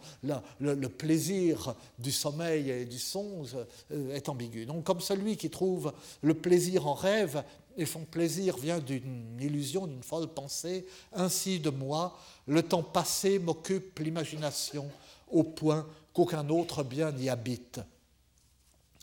[0.59, 3.57] le, plaisir du sommeil et du songe
[3.91, 4.67] est ambigu.
[4.67, 7.45] Donc, comme celui qui trouve le plaisir en rêve
[7.77, 13.39] et son plaisir vient d'une illusion, d'une folle pensée, ainsi de moi, le temps passé
[13.39, 14.89] m'occupe l'imagination
[15.31, 17.81] au point qu'aucun autre bien n'y habite.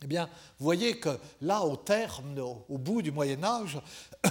[0.02, 1.10] Eh bien, vous voyez que
[1.42, 3.78] là, au terme, au, bout du Moyen Âge,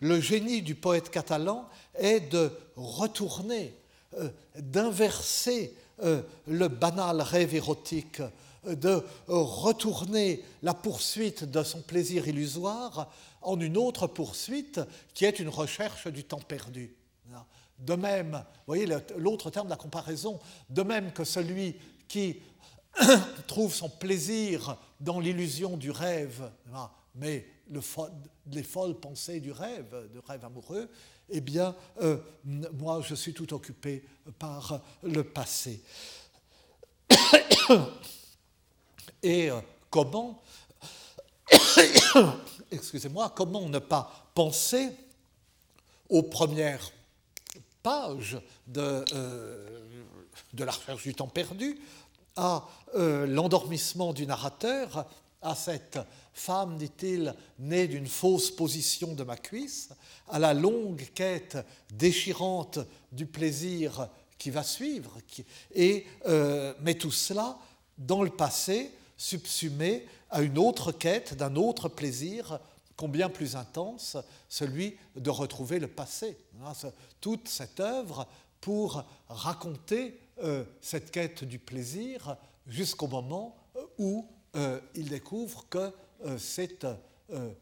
[0.00, 3.74] le génie du poète catalan est de retourner,
[4.18, 5.74] euh, d'inverser
[6.04, 8.22] euh, le banal rêve érotique,
[8.64, 13.08] de retourner la poursuite de son plaisir illusoire
[13.42, 14.80] en une autre poursuite
[15.14, 16.94] qui est une recherche du temps perdu.
[17.78, 21.76] De même, vous voyez l'autre terme de la comparaison, de même que celui
[22.08, 22.40] qui
[23.46, 26.50] trouve son plaisir dans l'illusion du rêve,
[27.14, 27.80] mais le
[28.52, 30.88] les folles pensées du rêve, du rêve amoureux,
[31.30, 34.04] eh bien, euh, moi, je suis tout occupé
[34.38, 35.82] par le passé.
[39.22, 39.60] Et euh,
[39.90, 40.42] comment,
[42.70, 44.90] excusez-moi, comment ne pas penser
[46.08, 46.90] aux premières
[47.82, 49.84] pages de, euh,
[50.58, 51.78] la recherche du temps perdu,
[52.36, 52.64] à
[52.94, 55.06] l'endormissement du narrateur,
[55.42, 55.98] à cette
[56.32, 59.90] femme, dit-il, née d'une fausse position de ma cuisse,
[60.28, 61.58] à la longue quête
[61.92, 62.78] déchirante
[63.12, 64.08] du plaisir
[64.38, 65.18] qui va suivre,
[65.74, 67.58] et, euh, mais tout cela
[67.96, 72.60] dans le passé, subsumé à une autre quête d'un autre plaisir
[72.96, 74.16] combien plus intense,
[74.48, 76.36] celui de retrouver le passé.
[76.64, 76.72] Hein,
[77.20, 78.26] toute cette œuvre
[78.60, 83.56] pour raconter euh, cette quête du plaisir jusqu'au moment
[83.98, 84.26] où
[84.56, 85.92] euh, il découvre que
[86.24, 87.52] euh, c'est euh,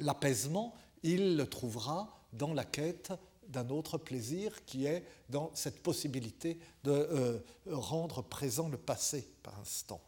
[0.00, 3.12] l'apaisement, il le trouvera dans la quête
[3.46, 10.02] d'un autre plaisir qui est dans cette possibilité de rendre présent le passé par instant.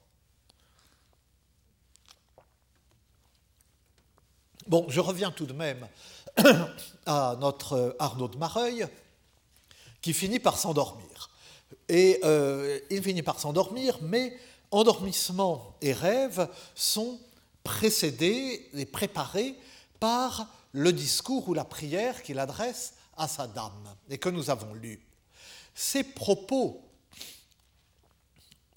[4.70, 5.88] Bon, je reviens tout de même
[7.04, 8.86] à notre Arnaud de Mareuil,
[10.00, 11.28] qui finit par s'endormir.
[11.88, 12.20] Et
[12.88, 14.32] il finit par s'endormir, mais
[14.70, 17.18] endormissement et rêve sont
[17.64, 19.56] précédés et préparés
[19.98, 24.72] par le discours ou la prière qu'il adresse à sa dame et que nous avons
[24.74, 25.04] lu.
[25.74, 26.80] Ces propos,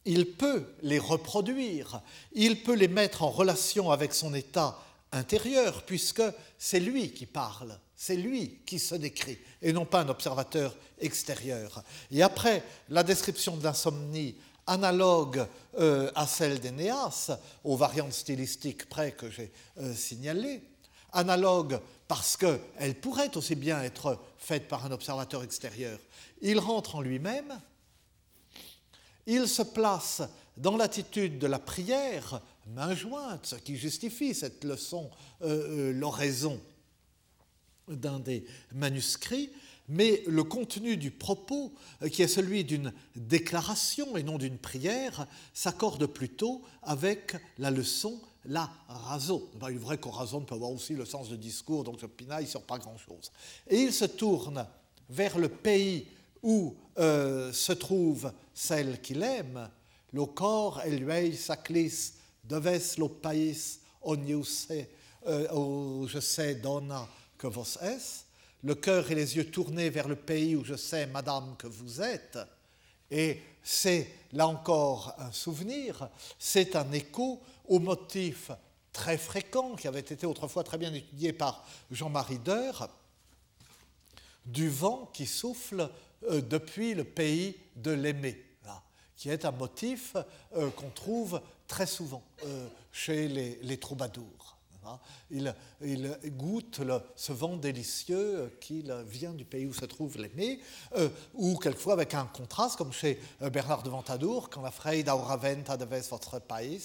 [0.05, 4.79] il peut les reproduire, il peut les mettre en relation avec son état
[5.14, 6.24] intérieur, puisque
[6.57, 11.84] c'est lui qui parle, c'est lui qui se décrit, et non pas un observateur extérieur.
[12.11, 14.36] Et après la description de l'insomnie
[14.68, 15.45] analogue
[15.78, 17.32] euh, à celle d'Enéas,
[17.64, 20.61] aux variantes stylistiques près que j'ai euh, signalées,
[21.11, 25.99] analogue parce qu'elle pourrait aussi bien être faite par un observateur extérieur.
[26.41, 27.59] Il rentre en lui-même,
[29.26, 30.22] il se place
[30.57, 35.09] dans l'attitude de la prière, main jointe, ce qui justifie cette leçon,
[35.41, 36.59] euh, l'oraison
[37.87, 39.49] d'un des manuscrits,
[39.89, 45.27] mais le contenu du propos, euh, qui est celui d'une déclaration et non d'une prière,
[45.53, 49.49] s'accorde plutôt avec la leçon la raso.
[49.69, 52.61] il est vrai qu'oraison peut avoir aussi le sens de discours, donc je pinaille sur
[52.63, 53.31] pas grand-chose.
[53.67, 54.65] Et il se tourne
[55.09, 56.07] vers le pays
[56.41, 59.69] où euh, se trouve celle qu'il aime,
[60.14, 64.68] le corps lui saclis deves lo pays oniuse,
[65.28, 67.07] euh, je sais donna
[67.38, 68.26] que vos es,
[68.64, 72.01] le cœur et les yeux tournés vers le pays où je sais, Madame, que vous
[72.01, 72.38] êtes.
[73.11, 76.09] Et c'est, là encore, un souvenir,
[76.39, 78.51] c'est un écho au motif
[78.91, 82.89] très fréquent qui avait été autrefois très bien étudié par Jean-Marie Deur,
[84.45, 85.89] du vent qui souffle
[86.30, 88.43] euh, depuis le pays de l'aimer,
[89.16, 90.16] qui est un motif
[90.55, 94.53] euh, qu'on trouve très souvent euh, chez les troubadours.
[94.86, 94.99] Hein.
[95.32, 95.53] Il,
[96.38, 96.82] goûte
[97.16, 100.18] ce vent délicieux qui vient du pays où se trouve
[100.95, 105.09] euh, ou quelquefois avec un contraste, comme chez euh, Bernard de Ventadour, quand la Freid
[105.09, 106.80] aura venta de votre pays,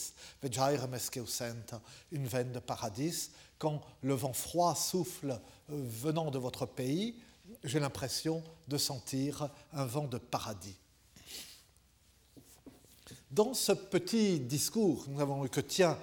[2.12, 7.16] une veine de paradis, quand le vent froid souffle euh, venant de votre pays,
[7.64, 10.76] j'ai l'impression de sentir un vent de paradis.
[13.31, 15.99] Dans ce petit discours, nous avons que tient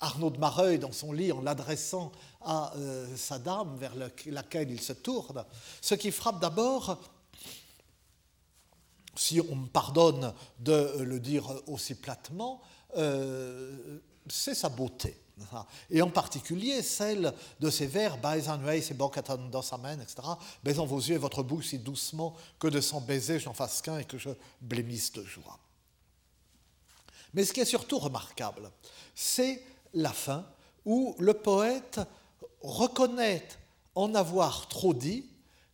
[0.00, 2.10] Arnaud de Mareuil dans son lit en l'adressant
[2.40, 3.92] à euh, sa dame vers
[4.26, 5.44] laquelle il se tourne.
[5.82, 6.98] Ce qui frappe d'abord,
[9.14, 12.62] si on me pardonne de le dire aussi platement,
[12.96, 15.16] euh, c'est sa beauté.
[15.88, 18.18] Et en particulier celle de ces vers
[19.72, 20.28] amen, etc.
[20.62, 23.98] Baisant vos yeux et votre bouche si doucement que de s'en baiser j'en fasse qu'un
[23.98, 24.30] et que je
[24.60, 25.58] blêmisse de joie.
[27.34, 28.70] Mais ce qui est surtout remarquable,
[29.14, 29.62] c'est
[29.94, 30.44] la fin,
[30.84, 32.00] où le poète
[32.62, 33.46] reconnaît
[33.94, 35.26] en avoir trop dit,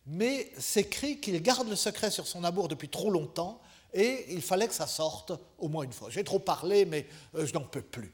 [0.05, 3.59] mais s'écrit qu'il garde le secret sur son amour depuis trop longtemps
[3.93, 6.09] et il fallait que ça sorte au moins une fois.
[6.09, 8.13] J'ai trop parlé, mais euh, je n'en peux plus.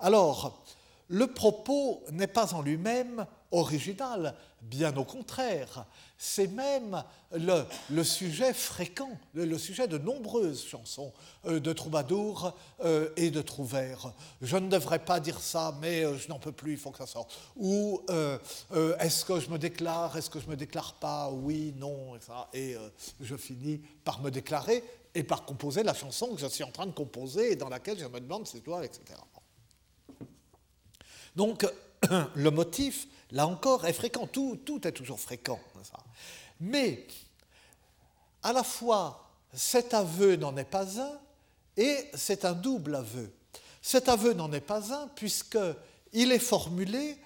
[0.00, 0.62] Alors,
[1.08, 5.86] le propos n'est pas en lui-même original, bien au contraire.
[6.16, 11.12] C'est même le, sujet fréquent, le, sujet de nombreuses chansons
[11.46, 14.12] euh, de troubadours euh, et de trouvères.
[14.42, 16.98] Je ne devrais pas dire ça, mais euh, je n'en peux plus, il faut que
[16.98, 17.38] ça sorte.
[17.56, 18.02] Ou
[18.98, 22.16] est-ce que je me déclare, est-ce que je me déclare pas, oui, non,
[22.52, 22.76] et, et
[23.20, 24.82] je finis par me déclarer
[25.14, 27.98] et par composer la chanson que je suis en train de composer et dans laquelle
[27.98, 29.18] je me demande c'est toi, etc.
[31.36, 31.64] Donc,
[32.34, 34.26] le motif, là encore, est fréquent.
[34.26, 35.60] Tout, est toujours fréquent.
[36.60, 37.06] Mais,
[38.42, 41.18] à la fois, cet aveu n'en est pas un,
[41.76, 43.32] et c'est un double aveu.
[43.80, 47.16] Cet aveu n'en est pas un, puisqu'il est formulé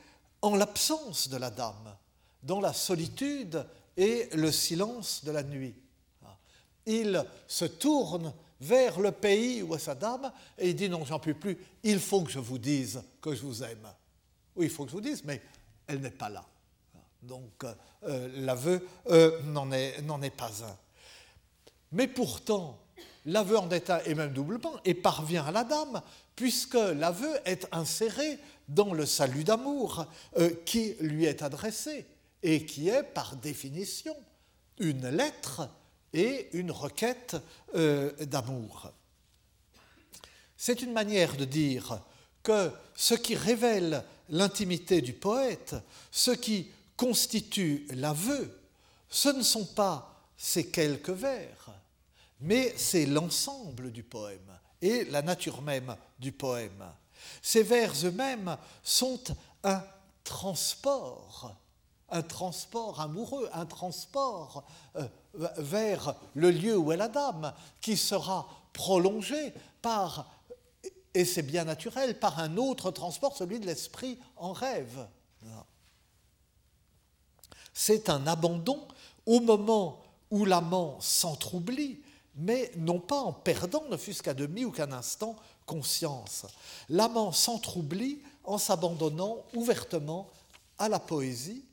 [0.43, 1.97] en l'absence de la dame,
[2.43, 3.65] dans la solitude
[3.97, 5.75] et le silence de la nuit.
[6.85, 11.19] Il se tourne vers le pays où est sa dame et il dit non, j'en
[11.19, 13.89] peux plus, il faut que je vous dise que je vous aime.
[14.55, 15.41] Oui, il faut que je vous dise, mais
[15.87, 16.45] elle n'est pas là.
[17.23, 17.65] Donc
[18.05, 20.77] euh, l'aveu euh, n'en est, pas un.
[21.93, 22.79] Mais pourtant,
[23.27, 26.03] l'aveu en est un et même doublement et parvient à la dame,
[26.35, 30.07] puisque l'aveu est inséré dans le salut d'amour
[30.37, 32.07] euh, qui lui est adressé
[32.43, 34.17] et qui est par définition
[34.79, 35.69] une lettre
[36.13, 37.37] et une requête
[37.75, 38.91] d'amour.
[40.57, 42.03] C'est une manière de dire
[42.43, 45.75] que ce qui révèle l'intimité du poète,
[46.11, 48.59] ce qui constitue l'aveu,
[49.09, 51.71] ce ne sont pas ces quelques vers,
[52.41, 56.85] mais c'est l'ensemble du poème et la nature même du poème.
[57.41, 59.21] Ces vers eux-mêmes sont
[59.63, 59.83] un
[60.25, 61.55] transport,
[62.11, 64.65] un transport amoureux, un transport
[64.97, 70.27] euh, vers le lieu où est la dame, qui sera prolongé par,
[71.15, 75.07] et c'est bien naturel, par un autre transport, celui de l'esprit en rêve.
[77.75, 78.87] C'est un abandon
[79.27, 80.01] au moment
[80.31, 82.01] où l'amant s'entroublit,
[82.37, 85.37] mais non pas en perdant, ne fût-ce qu'à demi ou qu'un instant,
[85.67, 86.47] conscience.
[86.89, 90.29] L'amant s'entroublit en s'abandonnant ouvertement
[90.79, 91.65] à la poésie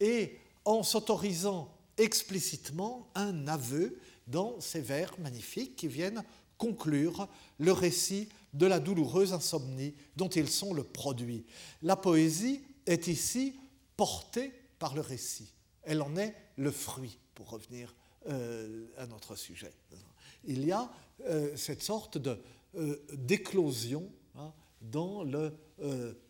[0.00, 6.22] et en s'autorisant explicitement un aveu dans ces vers magnifiques qui viennent
[6.58, 7.28] conclure
[7.58, 11.44] le récit de la douloureuse insomnie dont ils sont le produit.
[11.82, 13.54] La poésie est ici
[13.96, 15.52] portée par le récit.
[15.82, 17.94] Elle en est le fruit, pour revenir
[18.28, 19.72] euh, à notre sujet.
[20.44, 20.90] Il y a
[21.26, 22.18] euh, cette sorte
[22.74, 25.52] euh, d'éclosion hein, dans le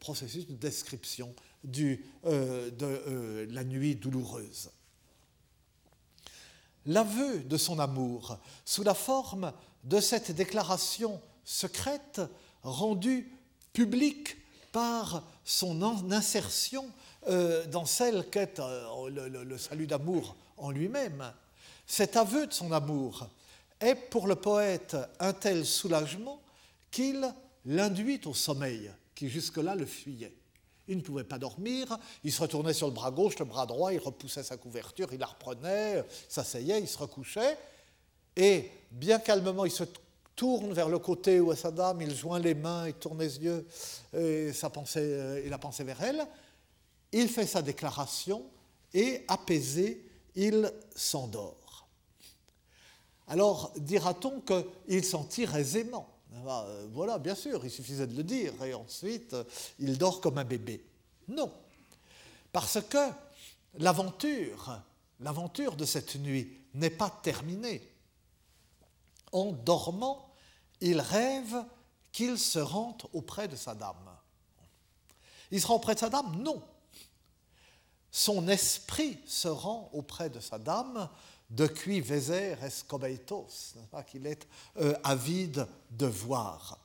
[0.01, 1.99] processus de description de
[3.51, 4.71] la nuit douloureuse
[6.87, 9.53] l'aveu de son amour sous la forme
[9.85, 12.21] de cette déclaration secrète
[12.63, 13.31] rendue
[13.73, 14.37] publique
[14.73, 16.91] par son insertion
[17.29, 21.33] euh, dans celle qu'est euh, le, salut d'amour en lui-même.
[21.87, 23.29] Cet aveu de son amour
[23.81, 26.41] est pour le poète un tel soulagement
[26.91, 27.33] qu'il
[27.67, 30.35] l'induit au sommeil qui jusque-là le fuyait.
[30.87, 33.93] Il ne pouvait pas dormir, il se retournait sur le bras gauche, le bras droit,
[33.93, 37.57] il repoussait sa couverture, il la reprenait, s'asseyait, il se recouchait,
[38.37, 39.85] et bien calmement, il se
[40.37, 43.39] tourne vers le côté où est sa dame, il joint les mains, il tourne les
[43.39, 43.67] yeux,
[44.17, 46.27] et sa pensée, il a pensé vers elle.
[47.13, 48.45] Il fait sa déclaration,
[48.93, 50.05] et apaisé,
[50.35, 51.89] il s'endort.
[53.29, 56.15] Alors dira-t-on qu'il s'en tire aisément
[56.47, 59.45] euh, voilà, bien sûr, il suffisait de le dire, et ensuite, euh,
[59.79, 60.85] il dort comme un bébé.
[61.29, 61.51] Non,
[62.53, 63.11] parce que
[63.79, 64.81] l'aventure,
[65.21, 67.89] l'aventure de cette nuit n'est pas terminée.
[69.35, 70.31] En dormant,
[70.81, 71.57] il rêve
[72.13, 74.17] qu'il se rend auprès de sa dame.
[75.51, 76.63] Il se rend auprès de sa dame Non.
[78.13, 81.09] Son esprit se rend auprès de sa dame
[81.51, 83.75] de qui veser escobeitos,
[84.07, 86.79] qu'il est euh, avide de voir.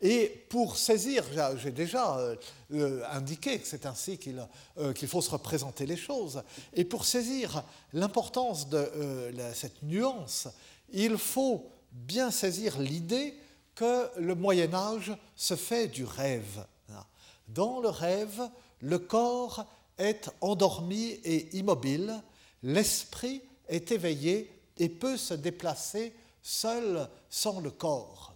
[0.00, 1.24] Et pour saisir,
[1.56, 2.36] j'ai déjà euh,
[2.72, 6.42] euh, indiqué que c'est ainsi qu'il faut se représenter les choses,
[6.72, 10.48] et pour saisir l'importance de cette nuance,
[10.92, 13.34] il faut bien saisir l'idée
[13.74, 16.66] que le Moyen Âge se fait du rêve.
[17.48, 18.42] Dans le rêve,
[18.80, 19.66] le corps
[19.98, 22.22] est endormi et immobile,
[22.62, 28.34] l'esprit est éveillé et peut se déplacer seul sans le corps.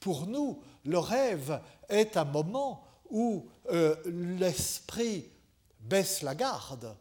[0.00, 5.30] Pour nous, le rêve est un moment où euh, l'esprit
[5.80, 6.96] baisse la garde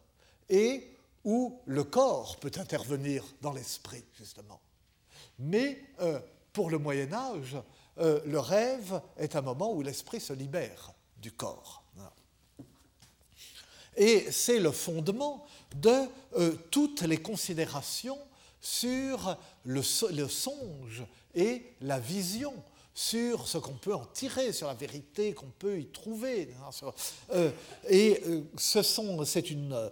[0.50, 4.60] et où le corps peut intervenir dans l'esprit, justement.
[5.42, 6.20] Mais euh,
[6.54, 7.58] pour le Moyen Âge,
[7.98, 11.84] euh, le rêve est un moment où l'esprit se libère du corps.
[13.98, 18.18] Et c'est le fondement de euh, toutes les considérations
[18.62, 21.04] sur le, songe
[21.36, 22.54] et la vision,
[23.02, 26.50] sur ce qu'on peut en tirer, sur la vérité qu'on peut y trouver.
[27.34, 27.52] Euh,
[27.90, 29.90] et euh, c'est une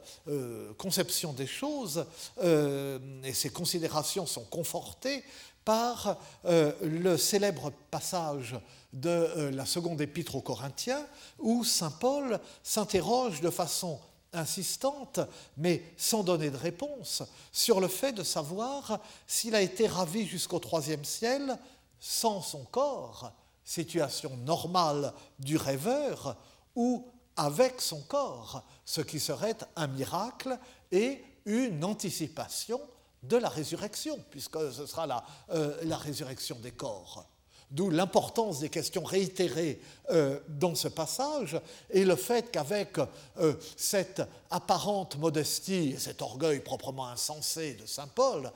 [0.78, 2.06] conception des choses,
[2.42, 5.24] et ces considérations sont confortées
[5.66, 8.56] par euh, le célèbre passage
[8.94, 11.06] de euh, la seconde épître aux Corinthiens,
[11.38, 14.00] où Saint Paul s'interroge de façon
[14.34, 15.20] insistante,
[15.58, 20.60] mais sans donner de réponse, sur le fait de savoir s'il a été ravi jusqu'au
[20.60, 21.58] troisième ciel
[22.00, 23.32] sans son corps,
[23.64, 26.38] situation normale du rêveur,
[26.76, 30.58] ou avec son corps, ce qui serait un miracle
[30.92, 32.82] et une anticipation
[33.24, 37.26] de la résurrection, puisque ce sera la, euh, résurrection des corps.
[37.72, 41.60] D'où l'importance des questions réitérées euh, dans ce passage
[41.92, 42.98] et le fait qu'avec
[43.38, 48.52] euh, cette apparente modestie et cet orgueil proprement insensé de Saint Paul,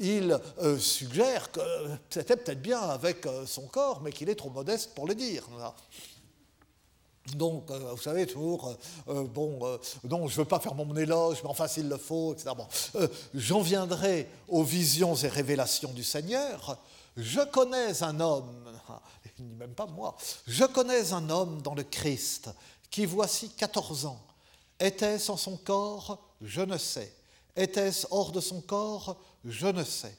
[0.00, 0.36] il
[0.78, 1.60] suggère que
[2.10, 5.48] c'était peut-être bien avec son corps, mais qu'il est trop modeste pour le dire.
[7.32, 8.74] Donc, euh, vous savez, toujours, euh,
[9.08, 9.58] euh, bon,
[10.04, 12.50] non, je ne veux pas faire mon éloge, mais enfin, s'il le faut, etc.
[12.56, 12.66] Bon,
[13.34, 16.78] J'en viendrai aux visions et révélations du Seigneur.
[17.16, 18.72] Je connais un homme,
[19.38, 22.50] dit même pas moi, je connais un homme dans le Christ
[22.90, 24.20] qui, voici 14 ans,
[24.78, 26.18] était-ce en son corps?
[26.40, 27.12] Je ne sais.
[27.56, 29.16] Était-ce hors de son corps?
[29.44, 30.16] Je ne sais.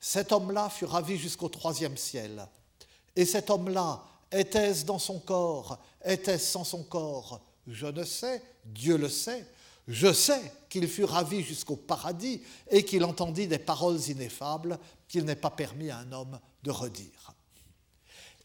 [0.00, 2.46] Cet homme-là fut ravi jusqu'au troisième ciel.
[3.14, 5.78] Et cet homme-là était-ce dans son corps?
[6.04, 7.40] Était-ce sans son corps?
[7.66, 9.46] Je ne sais, Dieu le sait.
[9.88, 14.78] Je sais qu'il fut ravi jusqu'au paradis et qu'il entendit des paroles ineffables
[15.08, 17.34] qu'il n'est pas permis à un homme de redire.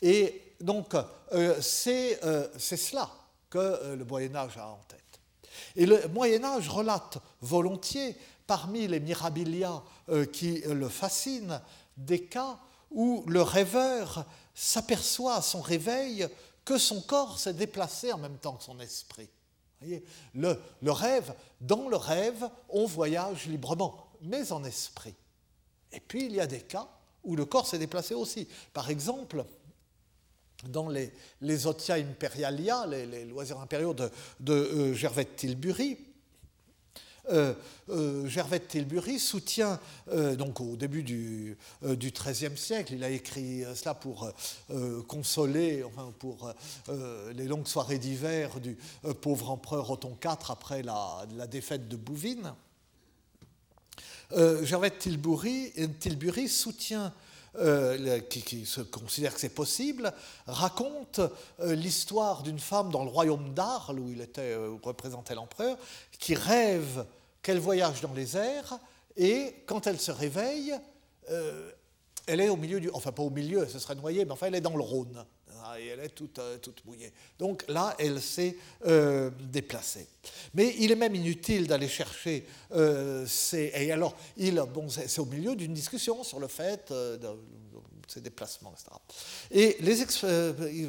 [0.01, 3.09] Et donc, euh, euh, c'est cela
[3.49, 5.01] que euh, le Moyen Âge a en tête.
[5.75, 8.17] Et le Moyen Âge relate volontiers,
[8.47, 9.81] parmi les mirabilia
[10.31, 11.59] qui le fascinent,
[11.97, 12.59] des cas
[12.91, 16.27] où le rêveur s'aperçoit à son réveil
[16.63, 19.29] que son corps s'est déplacé en même temps que son esprit.
[20.33, 20.57] Le,
[20.91, 25.15] rêve, dans le rêve, on voyage librement, mais en esprit.
[25.91, 26.87] Et puis il y a des cas
[27.23, 28.47] où le corps s'est déplacé aussi.
[28.73, 29.45] Par exemple,
[30.67, 31.11] dans les,
[31.67, 34.09] Otia Imperialia, les, loisirs impériaux de,
[34.39, 35.97] de euh, Tilbury,
[37.27, 39.79] Gervais de Tilbury soutient,
[40.11, 44.31] euh, donc au début du, XIIIe siècle, il a écrit cela pour
[45.07, 46.53] consoler, enfin pour
[47.33, 48.77] les longues soirées d'hiver du
[49.21, 52.53] pauvre empereur Othon IV après la, défaite de Bouvines.
[54.63, 57.13] Gervais de Tilbury, Tilbury soutient
[58.29, 60.11] qui, se considère que c'est possible,
[60.47, 61.21] raconte
[61.59, 65.77] l'histoire d'une femme dans le royaume d'Arles, où il était représentait l'empereur,
[66.19, 67.05] qui rêve
[67.45, 68.79] qu'elle voyage dans les airs
[69.15, 70.73] et quand elle se réveille,
[71.29, 71.71] euh,
[72.25, 72.89] elle est au milieu du.
[72.91, 75.23] Enfin, pas au milieu, ce serait noyé, mais enfin, elle est dans le Rhône.
[75.63, 77.13] Ah, et elle est toute, euh, toute mouillée.
[77.37, 80.07] Donc là, elle s'est euh, déplacée.
[80.55, 82.47] Mais il est même inutile d'aller chercher
[83.27, 83.71] ces.
[83.75, 84.15] Et alors,
[84.73, 86.91] bon, c'est au milieu d'une discussion sur le fait
[88.07, 88.89] ces déplacements, etc.
[89.51, 90.05] Et les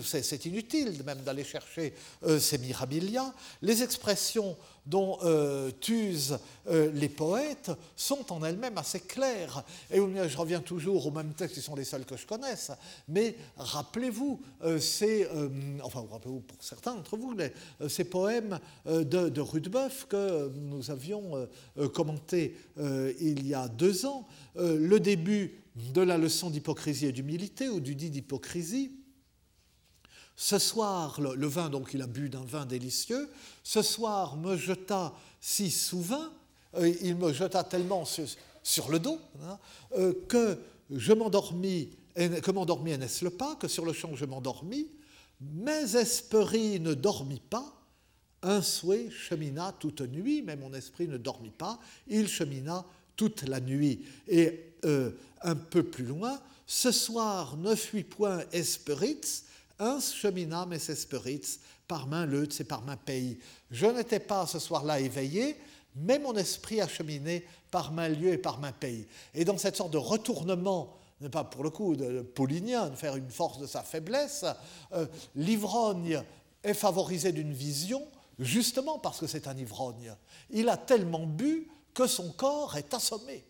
[0.03, 1.95] c'est inutile même d'aller chercher
[2.39, 3.33] ces mirabilia.
[3.63, 4.57] Les expressions
[4.87, 6.39] dont euh, t'usent
[6.69, 9.65] euh, les poètes sont en elles-mêmes assez claires.
[9.91, 12.71] Et je reviens toujours aux mêmes textes qui sont les seuls que je connaisse,
[13.09, 14.79] mais rappelez-vous, euh,
[15.83, 17.37] enfin, rappelez-vous pour certains d'entre vous,
[17.89, 21.49] ces poèmes de, de Rudebeuf que nous avions
[21.93, 27.81] commentés il y a deux ans, le début de la leçon d'hypocrisie et d'humilité, ou
[27.81, 28.93] du dit d'hypocrisie,
[30.35, 33.31] ce soir, le, vin, donc il a bu d'un vin délicieux,
[33.63, 36.29] ce soir me jeta si souvent,
[36.75, 38.05] euh, il me jeta tellement
[38.63, 39.59] sur, le dos, hein,
[39.97, 40.59] euh, que
[40.91, 44.89] je m'endormis, que m'endormis n'est-ce le pas, que sur le champ je m'endormis,
[45.41, 47.73] mes esprits ne dormit pas,
[48.43, 52.85] un souhait chemina toute nuit, mais mon esprit ne dormit pas, il chemina
[53.17, 54.05] toute la nuit.
[54.29, 55.11] Et euh,
[55.43, 59.43] un peu plus loin, ce soir ne fuit point espérits,
[59.79, 63.39] Uns cheminam es esperits, par main leutz et par main pays.
[63.71, 65.57] Je n'étais pas ce soir-là éveillé,
[65.95, 69.07] mais mon esprit a cheminé par main lieu et par main pays.
[69.35, 70.97] Et dans cette sorte de retournement,
[71.31, 74.45] pas pour le coup de paulinien, de faire une force de sa faiblesse,
[74.93, 76.23] euh, l'ivrogne
[76.63, 78.03] est favorisé d'une vision,
[78.39, 80.15] justement parce que c'est un ivrogne.
[80.51, 83.45] Il a tellement bu que son corps est assommé.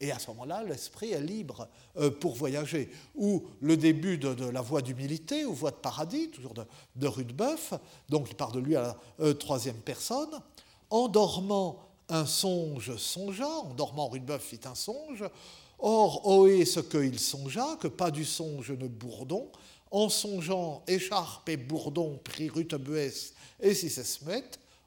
[0.00, 2.90] Et à ce moment-là, l'esprit est libre euh, pour voyager.
[3.14, 6.64] Ou le début de, la voie d'humilité, ou voie de paradis, toujours de,
[6.96, 7.72] de Rudebeuf,
[8.08, 10.40] donc il part de lui à la euh, troisième personne.
[10.90, 15.24] En dormant, un songe songea, en dormant, Rudebeuf fit un songe.
[15.78, 19.50] Or, ohé ce qu'il songea, que pas du songe ne bourdon.
[19.90, 24.44] En songeant, écharpe et bourdon prit Rutebues et si se met,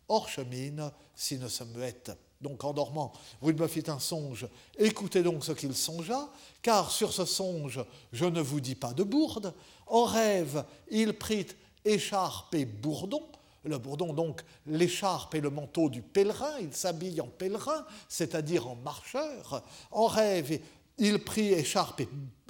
[0.08, 2.12] hors chemine, si ne se muette.
[2.42, 3.12] Donc en dormant,
[3.42, 6.30] me fîtes un songe, écoutez donc ce qu'il songea,
[6.62, 7.84] car sur ce songe,
[8.14, 9.54] je ne vous dis pas de bourde.
[9.88, 11.48] En rêve, il prit
[11.84, 13.24] écharpe et bourdon.
[13.66, 18.76] Le bourdon, donc, l'écharpe et le manteau du pèlerin, il s'habille en pèlerin, c'est-à-dire en
[18.76, 19.64] marcheur.
[19.92, 20.62] En rêve,
[20.98, 22.02] il prit écharpe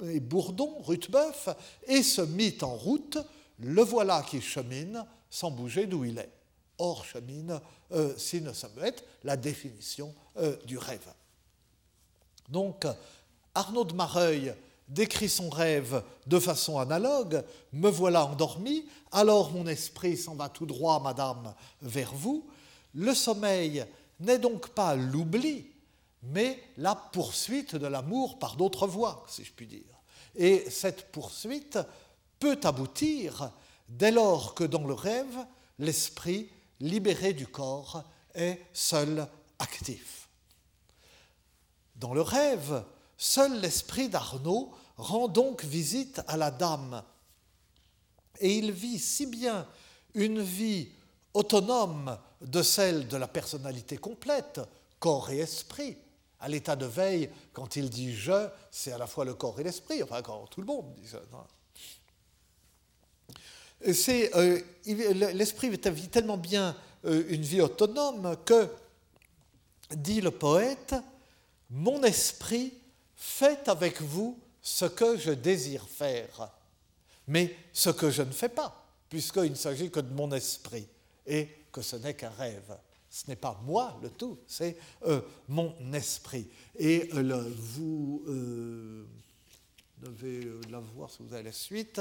[0.04, 1.48] et bourdon, Ruthbeuf,
[1.88, 3.18] et se mit en route.
[3.58, 6.39] Le voilà qui chemine sans bouger d'où il est.
[6.82, 7.60] Or, chemine,
[7.92, 11.12] euh, signe muette, la définition euh, du rêve.
[12.48, 12.86] Donc,
[13.54, 14.54] Arnaud de Mareuil
[14.88, 17.44] décrit son rêve de façon analogue.
[17.74, 22.48] Me voilà endormi, alors mon esprit s'en va tout droit, madame, vers vous.
[22.94, 23.84] Le sommeil
[24.18, 25.66] n'est donc pas l'oubli,
[26.22, 30.00] mais la poursuite de l'amour par d'autres voies, si je puis dire.
[30.34, 31.78] Et cette poursuite
[32.38, 33.50] peut aboutir
[33.86, 35.46] dès lors que dans le rêve,
[35.78, 36.48] l'esprit
[36.80, 38.04] libéré du corps
[38.34, 39.26] est seul
[39.58, 40.28] actif.
[41.96, 42.84] Dans le rêve,
[43.16, 47.02] seul l'esprit d'Arnaud rend donc visite à la dame.
[48.38, 49.66] Et il vit si bien
[50.14, 50.88] une vie
[51.34, 54.60] autonome de celle de la personnalité complète,
[54.98, 55.96] corps et esprit.
[56.42, 59.62] À l'état de veille, quand il dit je, c'est à la fois le corps et
[59.62, 61.20] l'esprit, enfin quand tout le monde dit ça.
[63.86, 64.60] Euh,
[65.34, 68.68] l'esprit vit tellement bien euh, une vie autonome que,
[69.94, 70.94] dit le poète,
[71.70, 72.74] mon esprit
[73.16, 76.50] fait avec vous ce que je désire faire,
[77.26, 80.86] mais ce que je ne fais pas, puisqu'il ne s'agit que de mon esprit,
[81.26, 82.76] et que ce n'est qu'un rêve.
[83.08, 84.76] Ce n'est pas moi le tout, c'est
[85.06, 86.46] euh, mon esprit.
[86.78, 88.22] Et euh, vous
[90.00, 92.00] devez la voir si vous avez la suite.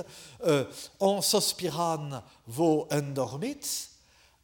[1.00, 3.90] en sospiran vo endormits,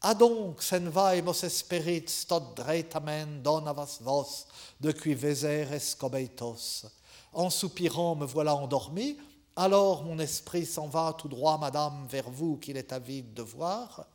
[0.02, 2.28] adonc sen vaimos esperit
[3.44, 4.48] donavas vos
[4.80, 6.86] de qui veser escobeitos
[7.36, 9.18] en soupirant, me voilà endormi.
[9.56, 14.08] Alors mon esprit s'en va tout droit, madame, vers vous qu'il est avide de voir.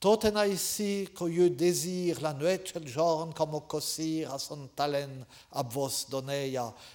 [0.00, 5.72] Totena ici que je désire la nuit el giorn comme cosir a son talen ab
[5.72, 6.06] vos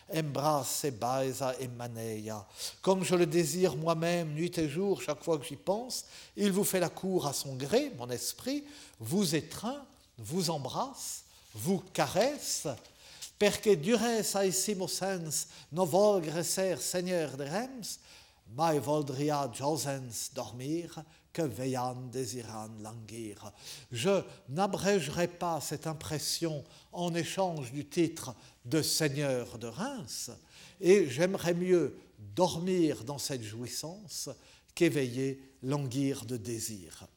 [0.10, 2.47] embrasse baisa et maneia.
[2.82, 6.06] Comme je le désire moi-même nuit et jour chaque fois que j'y pense,
[6.38, 8.64] il vous fait la cour à son gré, mon esprit,
[9.01, 9.84] vous étreint,
[10.18, 12.68] vous embrasse, vous caresse,
[13.38, 17.99] perché dures aissimo sens no volgre seigneur de rems,
[18.56, 23.51] mai voldria josens dormir, que veillant désirant languir.
[23.91, 30.31] Je n'abrégerai pas cette impression en échange du titre de seigneur de Reims,
[30.79, 31.97] et j'aimerais mieux
[32.36, 34.29] dormir dans cette jouissance
[34.75, 37.07] qu'éveiller languir de désir.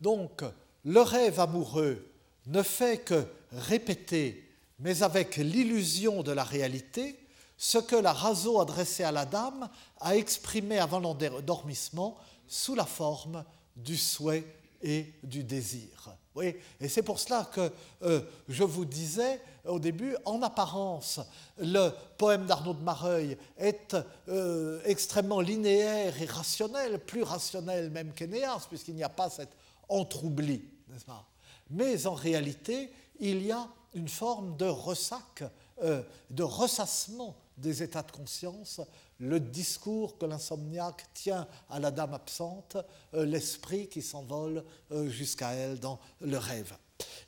[0.00, 0.42] Donc,
[0.84, 2.12] le rêve amoureux
[2.46, 7.17] ne fait que répéter, mais avec l'illusion de la réalité,
[7.58, 9.68] ce que la raso adressée à la dame
[10.00, 13.44] a exprimé avant l'endormissement sous la forme
[13.76, 14.46] du souhait
[14.80, 16.16] et du désir.
[16.40, 21.20] Et c'est pour cela que euh, je vous disais au début, en apparence,
[21.58, 23.96] le poème d'Arnaud de Mareuil est
[24.28, 29.50] euh, extrêmement linéaire et rationnel, plus rationnel même qu'Énéas, puisqu'il n'y a pas cet
[29.88, 31.26] entroubli, n'est-ce pas?
[31.70, 32.90] Mais en réalité,
[33.20, 35.44] il y a une forme de ressac,
[35.82, 38.80] euh, de ressassement des états de conscience,
[39.18, 42.76] le discours que l'insomniaque tient à la dame absente,
[43.14, 46.74] euh, l'esprit qui s'envole euh, jusqu'à elle dans le rêve.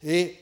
[0.03, 0.41] Et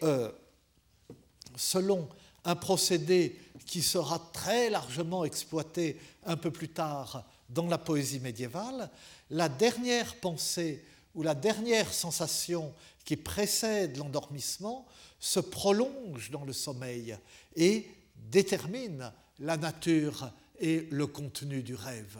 [1.57, 2.09] selon
[2.45, 8.91] un procédé qui sera très largement exploité un peu plus tard dans la poésie médiévale,
[9.31, 10.85] la dernière pensée
[11.15, 12.73] ou la dernière sensation
[13.05, 14.87] qui précède l'endormissement
[15.19, 17.17] se prolonge dans le sommeil
[17.57, 22.19] et détermine la nature et le contenu du rêve.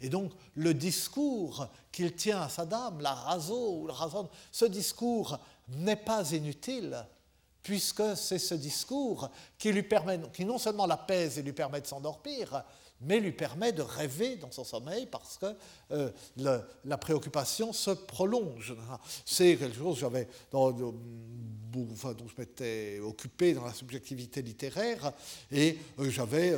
[0.00, 3.94] Et donc, le discours qu'il tient à sa dame, la raso ou la
[4.50, 5.38] ce discours
[5.68, 7.06] n'est pas inutile,
[7.62, 11.86] puisque c'est ce discours qui lui permet, qui non seulement l'apaise et lui permet de
[11.86, 12.64] s'endormir,
[13.02, 15.54] mais lui permet de rêver dans son sommeil parce que
[15.92, 16.10] euh,
[16.84, 18.74] la préoccupation se prolonge.
[19.24, 20.72] C'est quelque chose j'avais dans,
[21.72, 25.12] dont je m'étais occupé dans la subjectivité littéraire
[25.50, 26.56] et euh, j'avais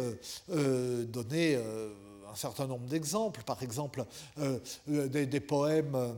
[0.51, 4.05] euh, donné un certain nombre d'exemples, par exemple
[4.87, 6.15] des, poèmes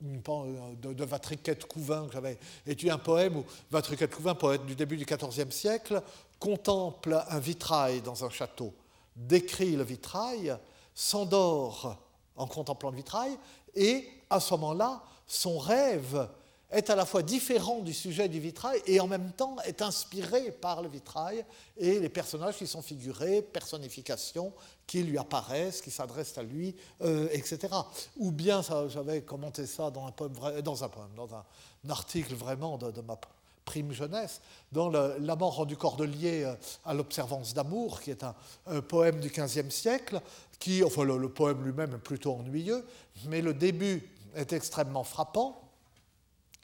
[0.00, 5.04] de, de Vatriquet Couvin, j'avais étudié un poème où Vatriquet Couvin, poète du début du
[5.04, 6.02] XIVe siècle,
[6.40, 8.74] contemple un vitrail dans un château
[9.16, 10.56] décrit le vitrail,
[10.94, 11.96] s'endort
[12.36, 13.36] en contemplant le vitrail,
[13.74, 16.28] et à ce moment-là, son rêve
[16.76, 20.50] est à la fois différent du sujet du vitrail et en même temps est inspiré
[20.50, 21.44] par le vitrail
[21.78, 24.52] et les personnages qui sont figurés, personnifications
[24.86, 27.74] qui lui apparaissent, qui s'adressent à lui, euh, etc.
[28.18, 31.44] Ou bien, j'avais commenté ça dans un poème, dans un, poème, dans un,
[31.88, 33.18] article vraiment de, ma
[33.64, 36.54] prime jeunesse, dans La mort rendu cordelier euh,
[36.84, 38.34] à l'observance d'amour, qui est un,
[38.82, 40.20] poème du XVe siècle,
[40.58, 42.84] qui, enfin le poème lui-même est plutôt ennuyeux,
[43.26, 45.65] mais le début est extrêmement frappant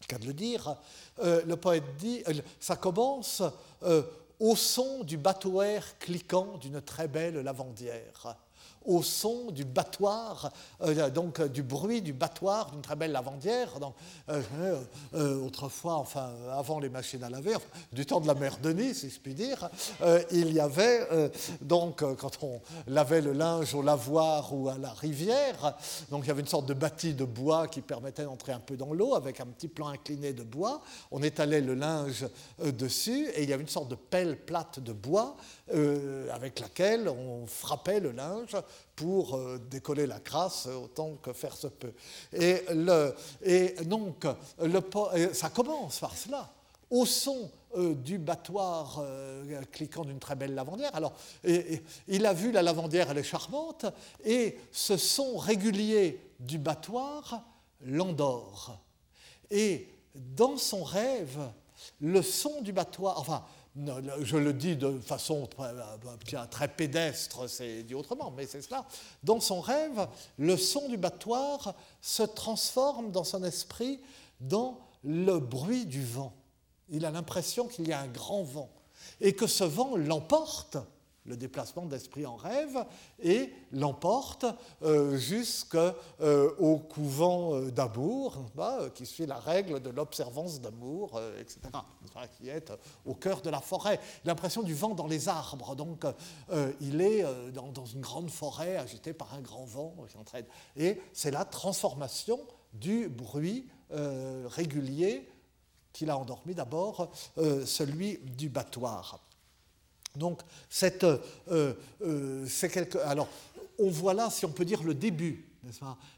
[0.06, 0.76] cas de le dire,
[1.22, 3.42] euh, le poète dit, euh, ça commence
[3.82, 4.02] euh,
[4.40, 8.36] au son du batouère cliquant d'une très belle lavandière
[8.84, 10.52] au son du battoir,
[10.82, 13.78] euh, donc euh, du bruit du battoir d'une très belle lavandière.
[13.80, 13.94] Donc,
[14.28, 17.56] euh, autrefois, enfin, avant les machines à laver,
[17.92, 19.68] du temps de la mère Denis, si je puis dire,
[20.30, 21.30] il y avait,
[21.60, 25.76] donc, quand on lavait le linge au lavoir ou à la rivière,
[26.10, 28.76] donc il y avait une sorte de bâti de bois qui permettait d'entrer un peu
[28.76, 30.82] dans l'eau avec un petit plan incliné de bois.
[31.10, 32.26] On étalait le linge
[32.58, 35.36] dessus et il y avait une sorte de pelle plate de bois
[36.32, 38.56] avec laquelle on frappait le linge
[38.96, 41.92] pour euh, décoller la crasse autant que faire se peut.
[42.32, 44.26] Et, le, et donc,
[44.62, 44.80] le,
[45.32, 46.52] ça commence par cela,
[46.90, 50.94] au son euh, du battoir euh, cliquant d'une très belle lavandière.
[50.94, 53.86] Alors, il a vu la lavandière, elle est charmante,
[54.24, 57.42] et ce son régulier du battoir
[57.80, 58.78] l'endort.
[59.50, 61.38] Et dans son rêve,
[62.00, 63.44] le son du battoir, enfin,
[63.74, 65.48] je le dis de façon
[66.50, 68.84] très, pédestre, c'est dit autrement, mais c'est cela.
[69.22, 70.06] Dans son rêve,
[70.38, 74.00] le son du battoir se transforme dans son esprit
[74.40, 76.34] dans le bruit du vent.
[76.90, 78.70] Il a l'impression qu'il y a un grand vent
[79.20, 80.76] et que ce vent l'emporte
[81.24, 82.84] le déplacement d'esprit en rêve
[83.20, 84.44] et l'emporte
[84.82, 88.38] euh, jusqu'au euh, couvent euh, d'amour,
[88.94, 91.60] qui suit la règle de l'observance d'amour, etc.,
[92.36, 92.72] qui est
[93.04, 94.00] au cœur de la forêt.
[94.24, 96.04] L'impression du vent dans les arbres, donc
[96.80, 99.94] il est dans, une grande forêt agitée par un grand vent.
[100.76, 102.40] Et c'est la transformation
[102.72, 105.28] du bruit régulier
[105.92, 109.20] qu'il a endormi d'abord, celui du battoir.
[110.16, 112.98] Donc, cette, euh, euh, quelque.
[112.98, 113.28] Alors,
[113.78, 115.48] on voit là, si on peut dire, le début,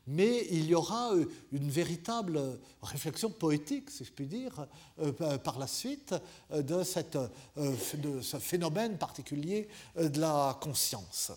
[0.07, 2.41] Mais il y aura euh, une véritable
[2.83, 4.67] réflexion poétique, si je puis dire,
[5.45, 6.15] par la suite
[6.51, 6.83] de,
[7.97, 11.31] de ce phénomène particulier de la conscience.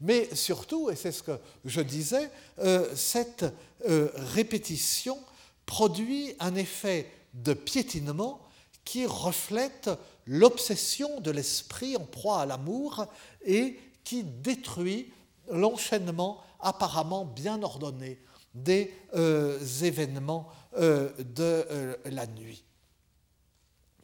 [0.00, 2.30] Mais surtout, et c'est ce que je disais,
[2.94, 3.44] cette
[3.84, 5.18] répétition
[5.66, 8.40] produit un effet de piétinement
[8.84, 9.90] qui reflète
[10.30, 13.06] l'obsession de l'esprit en proie à l'amour
[13.44, 15.12] et qui détruit
[15.50, 18.22] l'enchaînement apparemment bien ordonné
[18.54, 22.62] des euh, événements euh, de euh, la nuit.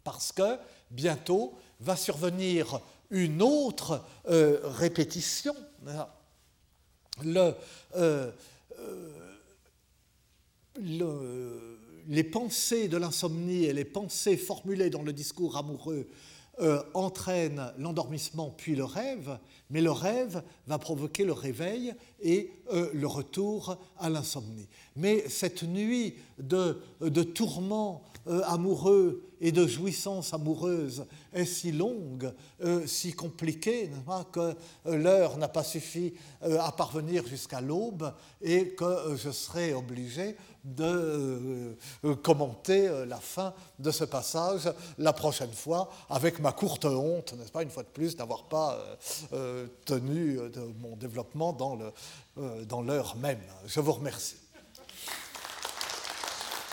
[0.02, 0.58] Parce que
[0.90, 5.54] bientôt va survenir une autre répétition.
[7.22, 7.54] Le,
[10.74, 11.78] le
[12.08, 16.08] les pensées de l'insomnie et les pensées formulées dans le discours amoureux
[16.58, 19.38] euh, entraînent l'endormissement puis le rêve,
[19.68, 21.92] mais le rêve va provoquer le réveil
[22.22, 24.66] et euh, le retour à l'insomnie.
[24.94, 26.80] Mais cette nuit de,
[27.34, 31.04] tourments euh, amoureux et de jouissance amoureuse
[31.34, 32.32] est si longue,
[32.86, 33.90] si compliquée,
[34.32, 34.54] que
[34.86, 40.36] l'heure n'a pas suffi à parvenir jusqu'à l'aube et que je serai obligé
[40.66, 46.84] de euh, commenter euh, la fin de ce passage la prochaine fois avec ma courte
[46.84, 48.78] honte, n'est-ce pas, une fois de plus, d'avoir pas
[49.32, 50.40] euh, tenu
[50.80, 51.78] mon développement dans
[52.82, 53.40] l'heure même.
[53.66, 54.36] Je vous remercie.